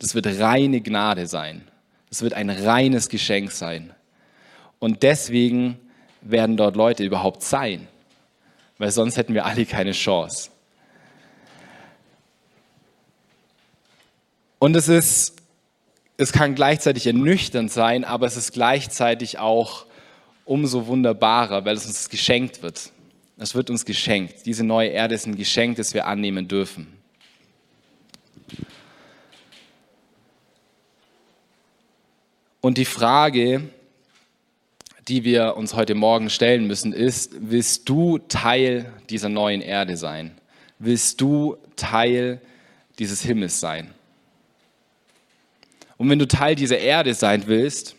Das 0.00 0.16
wird 0.16 0.26
reine 0.40 0.80
Gnade 0.80 1.28
sein. 1.28 1.62
Das 2.08 2.22
wird 2.22 2.34
ein 2.34 2.50
reines 2.50 3.08
Geschenk 3.08 3.52
sein. 3.52 3.92
Und 4.80 5.04
deswegen 5.04 5.78
werden 6.20 6.56
dort 6.56 6.74
Leute 6.74 7.04
überhaupt 7.04 7.44
sein, 7.44 7.86
weil 8.78 8.90
sonst 8.90 9.16
hätten 9.16 9.34
wir 9.34 9.46
alle 9.46 9.66
keine 9.66 9.92
Chance. 9.92 10.50
Und 14.64 14.74
es 14.76 14.88
ist, 14.88 15.34
es 16.16 16.32
kann 16.32 16.54
gleichzeitig 16.54 17.06
ernüchternd 17.06 17.70
sein, 17.70 18.02
aber 18.02 18.24
es 18.26 18.38
ist 18.38 18.54
gleichzeitig 18.54 19.38
auch 19.38 19.84
umso 20.46 20.86
wunderbarer, 20.86 21.66
weil 21.66 21.76
es 21.76 21.84
uns 21.84 22.08
geschenkt 22.08 22.62
wird. 22.62 22.90
Es 23.36 23.54
wird 23.54 23.68
uns 23.68 23.84
geschenkt. 23.84 24.46
Diese 24.46 24.64
neue 24.64 24.88
Erde 24.88 25.16
ist 25.16 25.26
ein 25.26 25.36
Geschenk, 25.36 25.76
das 25.76 25.92
wir 25.92 26.06
annehmen 26.06 26.48
dürfen. 26.48 26.86
Und 32.62 32.78
die 32.78 32.86
Frage, 32.86 33.68
die 35.08 35.24
wir 35.24 35.58
uns 35.58 35.74
heute 35.74 35.94
Morgen 35.94 36.30
stellen 36.30 36.66
müssen, 36.66 36.94
ist, 36.94 37.34
willst 37.38 37.86
du 37.86 38.16
Teil 38.16 38.90
dieser 39.10 39.28
neuen 39.28 39.60
Erde 39.60 39.98
sein? 39.98 40.38
Willst 40.78 41.20
du 41.20 41.58
Teil 41.76 42.40
dieses 42.98 43.20
Himmels 43.20 43.60
sein? 43.60 43.92
Und 46.04 46.10
wenn 46.10 46.18
du 46.18 46.28
Teil 46.28 46.54
dieser 46.54 46.76
Erde 46.76 47.14
sein 47.14 47.46
willst, 47.46 47.96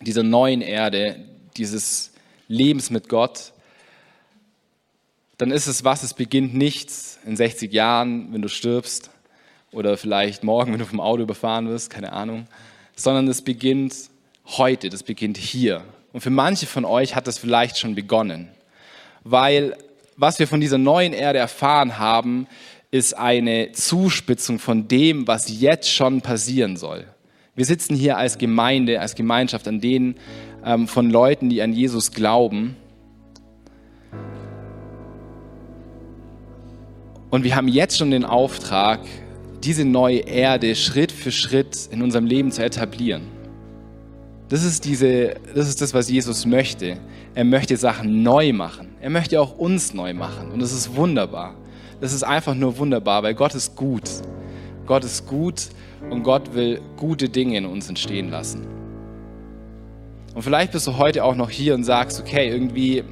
dieser 0.00 0.22
neuen 0.22 0.62
Erde, 0.62 1.22
dieses 1.54 2.12
Lebens 2.48 2.88
mit 2.88 3.10
Gott, 3.10 3.52
dann 5.36 5.50
ist 5.50 5.66
es 5.66 5.84
was, 5.84 6.02
es 6.02 6.14
beginnt 6.14 6.54
nicht 6.54 6.90
in 7.26 7.36
60 7.36 7.70
Jahren, 7.74 8.32
wenn 8.32 8.40
du 8.40 8.48
stirbst, 8.48 9.10
oder 9.70 9.98
vielleicht 9.98 10.44
morgen, 10.44 10.72
wenn 10.72 10.78
du 10.78 10.86
vom 10.86 10.98
Auto 10.98 11.20
überfahren 11.20 11.68
wirst, 11.68 11.90
keine 11.90 12.10
Ahnung, 12.10 12.46
sondern 12.96 13.28
es 13.28 13.42
beginnt 13.42 13.94
heute, 14.46 14.88
das 14.88 15.02
beginnt 15.02 15.36
hier. 15.36 15.84
Und 16.14 16.22
für 16.22 16.30
manche 16.30 16.64
von 16.64 16.86
euch 16.86 17.14
hat 17.14 17.26
das 17.26 17.36
vielleicht 17.36 17.76
schon 17.76 17.94
begonnen, 17.94 18.48
weil 19.24 19.76
was 20.16 20.38
wir 20.38 20.48
von 20.48 20.62
dieser 20.62 20.78
neuen 20.78 21.12
Erde 21.12 21.38
erfahren 21.38 21.98
haben, 21.98 22.46
ist 22.94 23.14
eine 23.14 23.72
Zuspitzung 23.72 24.60
von 24.60 24.86
dem, 24.86 25.26
was 25.26 25.60
jetzt 25.60 25.90
schon 25.90 26.20
passieren 26.20 26.76
soll. 26.76 27.04
Wir 27.56 27.64
sitzen 27.64 27.96
hier 27.96 28.16
als 28.16 28.38
Gemeinde, 28.38 29.00
als 29.00 29.16
Gemeinschaft 29.16 29.66
an 29.66 29.80
denen 29.80 30.14
ähm, 30.64 30.86
von 30.86 31.10
Leuten, 31.10 31.50
die 31.50 31.60
an 31.60 31.72
Jesus 31.72 32.12
glauben. 32.12 32.76
Und 37.30 37.42
wir 37.42 37.56
haben 37.56 37.66
jetzt 37.66 37.98
schon 37.98 38.12
den 38.12 38.24
Auftrag, 38.24 39.00
diese 39.64 39.84
neue 39.84 40.18
Erde 40.18 40.76
Schritt 40.76 41.10
für 41.10 41.32
Schritt 41.32 41.88
in 41.90 42.00
unserem 42.00 42.26
Leben 42.26 42.52
zu 42.52 42.62
etablieren. 42.62 43.22
Das 44.50 44.62
ist, 44.62 44.84
diese, 44.84 45.34
das 45.52 45.68
ist 45.68 45.80
das, 45.80 45.94
was 45.94 46.08
Jesus 46.08 46.46
möchte. 46.46 46.98
Er 47.34 47.44
möchte 47.44 47.76
Sachen 47.76 48.22
neu 48.22 48.52
machen. 48.52 48.90
Er 49.00 49.10
möchte 49.10 49.40
auch 49.40 49.58
uns 49.58 49.94
neu 49.94 50.14
machen. 50.14 50.52
Und 50.52 50.60
das 50.62 50.72
ist 50.72 50.94
wunderbar 50.94 51.56
das 52.00 52.12
ist 52.12 52.22
einfach 52.22 52.54
nur 52.54 52.78
wunderbar, 52.78 53.22
weil 53.22 53.34
Gott 53.34 53.54
ist 53.54 53.76
gut. 53.76 54.08
Gott 54.86 55.04
ist 55.04 55.26
gut 55.26 55.68
und 56.10 56.22
Gott 56.22 56.54
will 56.54 56.80
gute 56.96 57.28
Dinge 57.28 57.56
in 57.56 57.66
uns 57.66 57.88
entstehen 57.88 58.30
lassen. 58.30 58.66
Und 60.34 60.42
vielleicht 60.42 60.72
bist 60.72 60.86
du 60.86 60.98
heute 60.98 61.24
auch 61.24 61.36
noch 61.36 61.48
hier 61.48 61.74
und 61.74 61.84
sagst, 61.84 62.20
okay, 62.20 62.48
irgendwie, 62.50 63.04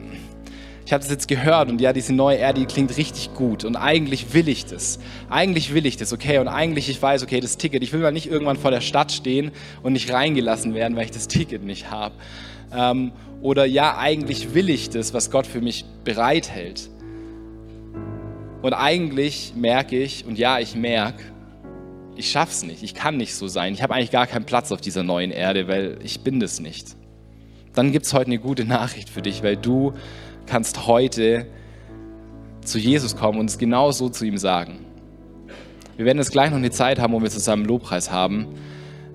ich 0.85 0.93
habe 0.93 1.03
das 1.03 1.11
jetzt 1.11 1.29
gehört 1.29 1.71
und 1.71 1.81
ja, 1.81 1.93
diese 1.93 2.13
neue 2.13 2.37
Erde, 2.37 2.61
die 2.61 2.67
klingt 2.67 2.97
richtig 2.97 3.33
gut 3.35 3.65
und 3.65 3.77
eigentlich 3.77 4.35
will 4.35 4.49
ich 4.49 4.67
das. 4.67 4.99
Eigentlich 5.31 5.73
will 5.73 5.87
ich 5.87 5.97
das, 5.97 6.13
okay, 6.13 6.39
und 6.39 6.49
eigentlich 6.49 6.89
ich 6.89 7.01
weiß, 7.01 7.23
okay, 7.23 7.41
das 7.41 7.57
Ticket, 7.57 7.83
ich 7.83 7.93
will 7.93 8.01
mal 8.01 8.13
nicht 8.13 8.27
irgendwann 8.27 8.57
vor 8.57 8.73
der 8.73 8.81
Stadt 8.81 9.13
stehen 9.13 9.53
und 9.83 9.93
nicht 9.93 10.13
reingelassen 10.13 10.75
werden, 10.75 10.97
weil 10.97 11.05
ich 11.05 11.13
das 11.13 11.29
Ticket 11.29 11.63
nicht 11.63 11.91
habe. 11.91 12.15
Ähm, 12.75 13.13
oder 13.41 13.65
ja, 13.65 13.97
eigentlich 13.97 14.55
will 14.55 14.69
ich 14.69 14.91
das, 14.91 15.15
was 15.15 15.31
Gott 15.31 15.47
für 15.47 15.61
mich 15.61 15.85
bereithält. 16.05 16.91
Und 18.63 18.75
eigentlich 18.75 19.53
merke 19.57 19.99
ich, 19.99 20.25
und 20.25 20.39
ja, 20.39 20.61
ich 20.61 20.77
merke, 20.77 21.23
ich 22.15 22.31
schaff's 22.31 22.63
nicht, 22.63 22.83
ich 22.83 22.95
kann 22.95 23.17
nicht 23.17 23.35
so 23.35 23.49
sein. 23.49 23.75
Ich 23.75 23.83
habe 23.83 23.95
eigentlich 23.95 24.11
gar 24.11 24.27
keinen 24.27 24.45
Platz 24.45 24.71
auf 24.71 24.81
dieser 24.81 25.03
neuen 25.03 25.33
Erde, 25.33 25.67
weil 25.67 25.99
ich 26.03 26.21
bin 26.21 26.41
das 26.41 26.61
nicht. 26.61 26.97
Dann 27.75 27.91
gibt 27.91 28.07
es 28.07 28.15
heute 28.15 28.27
eine 28.27 28.39
gute 28.39 28.65
Nachricht 28.65 29.09
für 29.09 29.23
dich, 29.23 29.43
weil 29.43 29.57
du 29.57 29.95
kannst 30.47 30.87
heute 30.87 31.47
zu 32.65 32.79
Jesus 32.79 33.17
kommen 33.17 33.41
und 33.41 33.51
es 33.51 33.59
genau 33.59 33.91
so 33.91 34.09
zu 34.09 34.25
ihm 34.25 34.39
sagen. 34.39 34.85
Wir 35.97 36.05
werden 36.05 36.19
jetzt 36.19 36.33
gleich 36.33 36.51
noch 36.51 36.59
eine 36.59 36.71
Zeit 36.71 37.01
haben, 37.01 37.13
wo 37.13 37.23
wir 37.23 37.31
zusammen 37.31 37.65
Lobpreis 37.65 38.11
haben. 38.11 38.47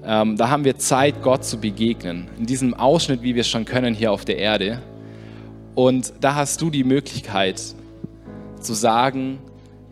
Ähm, 0.04 0.36
da 0.38 0.50
haben 0.50 0.64
wir 0.64 0.78
Zeit, 0.78 1.22
Gott 1.22 1.46
zu 1.46 1.60
begegnen. 1.60 2.28
In 2.38 2.46
diesem 2.46 2.74
Ausschnitt, 2.74 3.22
wie 3.22 3.36
wir 3.36 3.42
es 3.42 3.48
schon 3.48 3.66
können 3.66 3.94
hier 3.94 4.12
auf 4.12 4.26
der 4.26 4.38
Erde. 4.38 4.82
Und 5.76 6.14
da 6.20 6.36
hast 6.36 6.62
du 6.62 6.70
die 6.70 6.84
Möglichkeit, 6.84 7.62
zu 8.60 8.74
sagen, 8.74 9.40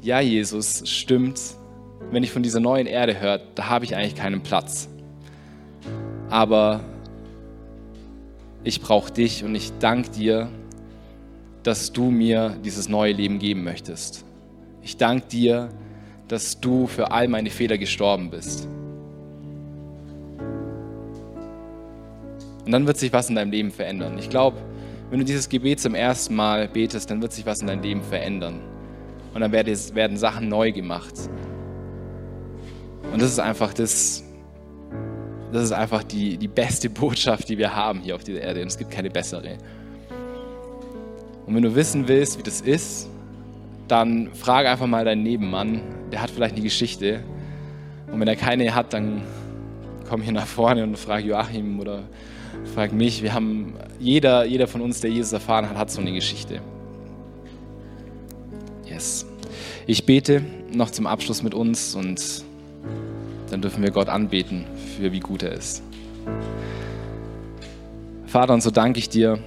ja 0.01 0.19
Jesus, 0.19 0.83
stimmt, 0.89 1.39
wenn 2.11 2.23
ich 2.23 2.31
von 2.31 2.43
dieser 2.43 2.59
neuen 2.59 2.87
Erde 2.87 3.19
höre, 3.19 3.39
da 3.55 3.69
habe 3.69 3.85
ich 3.85 3.95
eigentlich 3.95 4.15
keinen 4.15 4.41
Platz. 4.41 4.89
Aber 6.29 6.81
ich 8.63 8.81
brauche 8.81 9.11
dich 9.11 9.43
und 9.43 9.55
ich 9.55 9.71
danke 9.79 10.09
dir, 10.09 10.49
dass 11.63 11.91
du 11.91 12.11
mir 12.11 12.57
dieses 12.63 12.89
neue 12.89 13.13
Leben 13.13 13.39
geben 13.39 13.63
möchtest. 13.63 14.23
Ich 14.81 14.97
danke 14.97 15.27
dir, 15.27 15.69
dass 16.27 16.59
du 16.59 16.87
für 16.87 17.11
all 17.11 17.27
meine 17.27 17.49
Fehler 17.49 17.77
gestorben 17.77 18.29
bist. 18.29 18.67
Und 22.65 22.71
dann 22.71 22.87
wird 22.87 22.97
sich 22.97 23.13
was 23.13 23.29
in 23.29 23.35
deinem 23.35 23.51
Leben 23.51 23.71
verändern. 23.71 24.17
Ich 24.17 24.29
glaube, 24.29 24.57
wenn 25.09 25.19
du 25.19 25.25
dieses 25.25 25.49
Gebet 25.49 25.79
zum 25.79 25.95
ersten 25.95 26.35
Mal 26.35 26.67
betest, 26.67 27.11
dann 27.11 27.21
wird 27.21 27.33
sich 27.33 27.45
was 27.45 27.61
in 27.61 27.67
deinem 27.67 27.83
Leben 27.83 28.01
verändern. 28.01 28.59
Und 29.33 29.41
dann 29.41 29.51
werden 29.51 30.17
Sachen 30.17 30.47
neu 30.47 30.71
gemacht. 30.71 31.13
Und 33.11 33.21
das 33.21 33.31
ist 33.31 33.39
einfach 33.39 33.73
das, 33.73 34.23
das 35.51 35.63
ist 35.63 35.71
einfach 35.71 36.03
die, 36.03 36.37
die 36.37 36.47
beste 36.47 36.89
Botschaft, 36.89 37.49
die 37.49 37.57
wir 37.57 37.75
haben 37.75 38.01
hier 38.01 38.15
auf 38.15 38.23
dieser 38.23 38.41
Erde. 38.41 38.61
Und 38.61 38.67
es 38.67 38.77
gibt 38.77 38.91
keine 38.91 39.09
bessere. 39.09 39.57
Und 41.45 41.53
wenn 41.53 41.63
du 41.63 41.75
wissen 41.75 42.07
willst, 42.07 42.39
wie 42.39 42.43
das 42.43 42.61
ist, 42.61 43.07
dann 43.87 44.33
frage 44.33 44.69
einfach 44.69 44.87
mal 44.87 45.05
deinen 45.05 45.23
Nebenmann. 45.23 45.81
Der 46.11 46.21
hat 46.21 46.31
vielleicht 46.31 46.55
eine 46.55 46.63
Geschichte. 46.63 47.23
Und 48.11 48.19
wenn 48.19 48.27
er 48.27 48.35
keine 48.35 48.73
hat, 48.73 48.93
dann 48.93 49.21
komm 50.09 50.21
hier 50.21 50.33
nach 50.33 50.47
vorne 50.47 50.83
und 50.83 50.97
frag 50.97 51.23
Joachim 51.23 51.79
oder 51.79 52.03
frag 52.73 52.93
mich. 52.93 53.23
Wir 53.23 53.33
haben, 53.33 53.75
jeder, 53.99 54.45
jeder 54.45 54.67
von 54.67 54.81
uns, 54.81 55.01
der 55.01 55.11
Jesus 55.11 55.33
erfahren 55.33 55.69
hat, 55.69 55.77
hat 55.77 55.91
so 55.91 56.01
eine 56.01 56.13
Geschichte. 56.13 56.61
Yes. 58.85 59.25
Ich 59.87 60.05
bete 60.05 60.41
noch 60.73 60.89
zum 60.89 61.07
Abschluss 61.07 61.43
mit 61.43 61.53
uns 61.53 61.95
und 61.95 62.43
dann 63.49 63.61
dürfen 63.61 63.83
wir 63.83 63.91
Gott 63.91 64.09
anbeten 64.09 64.65
für 64.97 65.11
wie 65.11 65.19
gut 65.19 65.43
er 65.43 65.53
ist. 65.53 65.83
Vater, 68.25 68.53
und 68.53 68.61
so 68.61 68.71
danke 68.71 68.99
ich 68.99 69.09
dir, 69.09 69.39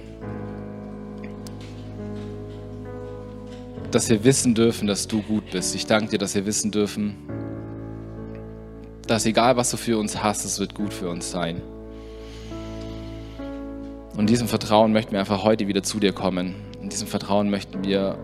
dass 3.91 4.09
wir 4.09 4.23
wissen 4.23 4.55
dürfen, 4.55 4.87
dass 4.87 5.07
du 5.07 5.21
gut 5.21 5.51
bist. 5.51 5.75
Ich 5.75 5.85
danke 5.85 6.11
dir, 6.11 6.17
dass 6.17 6.35
wir 6.35 6.45
wissen 6.45 6.71
dürfen, 6.71 7.15
dass 9.07 9.25
egal 9.25 9.57
was 9.57 9.71
du 9.71 9.77
für 9.77 9.97
uns 9.97 10.23
hast, 10.23 10.45
es 10.45 10.59
wird 10.59 10.75
gut 10.75 10.93
für 10.93 11.09
uns 11.09 11.29
sein. 11.31 11.61
Und 14.19 14.23
in 14.23 14.33
diesem 14.33 14.49
Vertrauen 14.49 14.91
möchten 14.91 15.13
wir 15.13 15.21
einfach 15.21 15.45
heute 15.45 15.69
wieder 15.69 15.81
zu 15.81 15.97
dir 15.97 16.11
kommen. 16.11 16.53
In 16.81 16.89
diesem 16.89 17.07
Vertrauen 17.07 17.49
möchten 17.49 17.85
wir 17.85 18.17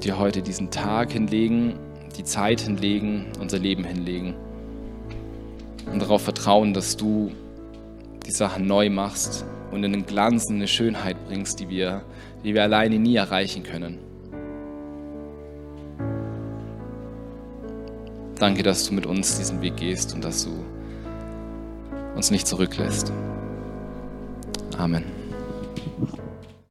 dir 0.00 0.16
heute 0.16 0.40
diesen 0.40 0.70
Tag 0.70 1.10
hinlegen, 1.10 1.80
die 2.16 2.22
Zeit 2.22 2.60
hinlegen, 2.60 3.26
unser 3.40 3.58
Leben 3.58 3.82
hinlegen. 3.82 4.36
Und 5.92 6.00
darauf 6.00 6.22
vertrauen, 6.22 6.74
dass 6.74 6.96
du 6.96 7.32
die 8.24 8.30
Sachen 8.30 8.68
neu 8.68 8.88
machst 8.88 9.44
und 9.72 9.82
in 9.82 9.90
den 9.90 10.06
Glanz 10.06 10.46
und 10.46 10.54
eine 10.54 10.68
Schönheit 10.68 11.16
bringst, 11.26 11.58
die 11.58 11.68
wir, 11.68 12.02
die 12.44 12.54
wir 12.54 12.62
alleine 12.62 13.00
nie 13.00 13.16
erreichen 13.16 13.64
können. 13.64 13.98
Danke, 18.38 18.62
dass 18.62 18.86
du 18.86 18.94
mit 18.94 19.06
uns 19.06 19.38
diesen 19.38 19.60
Weg 19.60 19.76
gehst 19.76 20.14
und 20.14 20.22
dass 20.22 20.44
du 20.44 20.50
uns 22.14 22.30
nicht 22.30 22.46
zurücklässt. 22.46 23.12
Amen. 24.78 25.02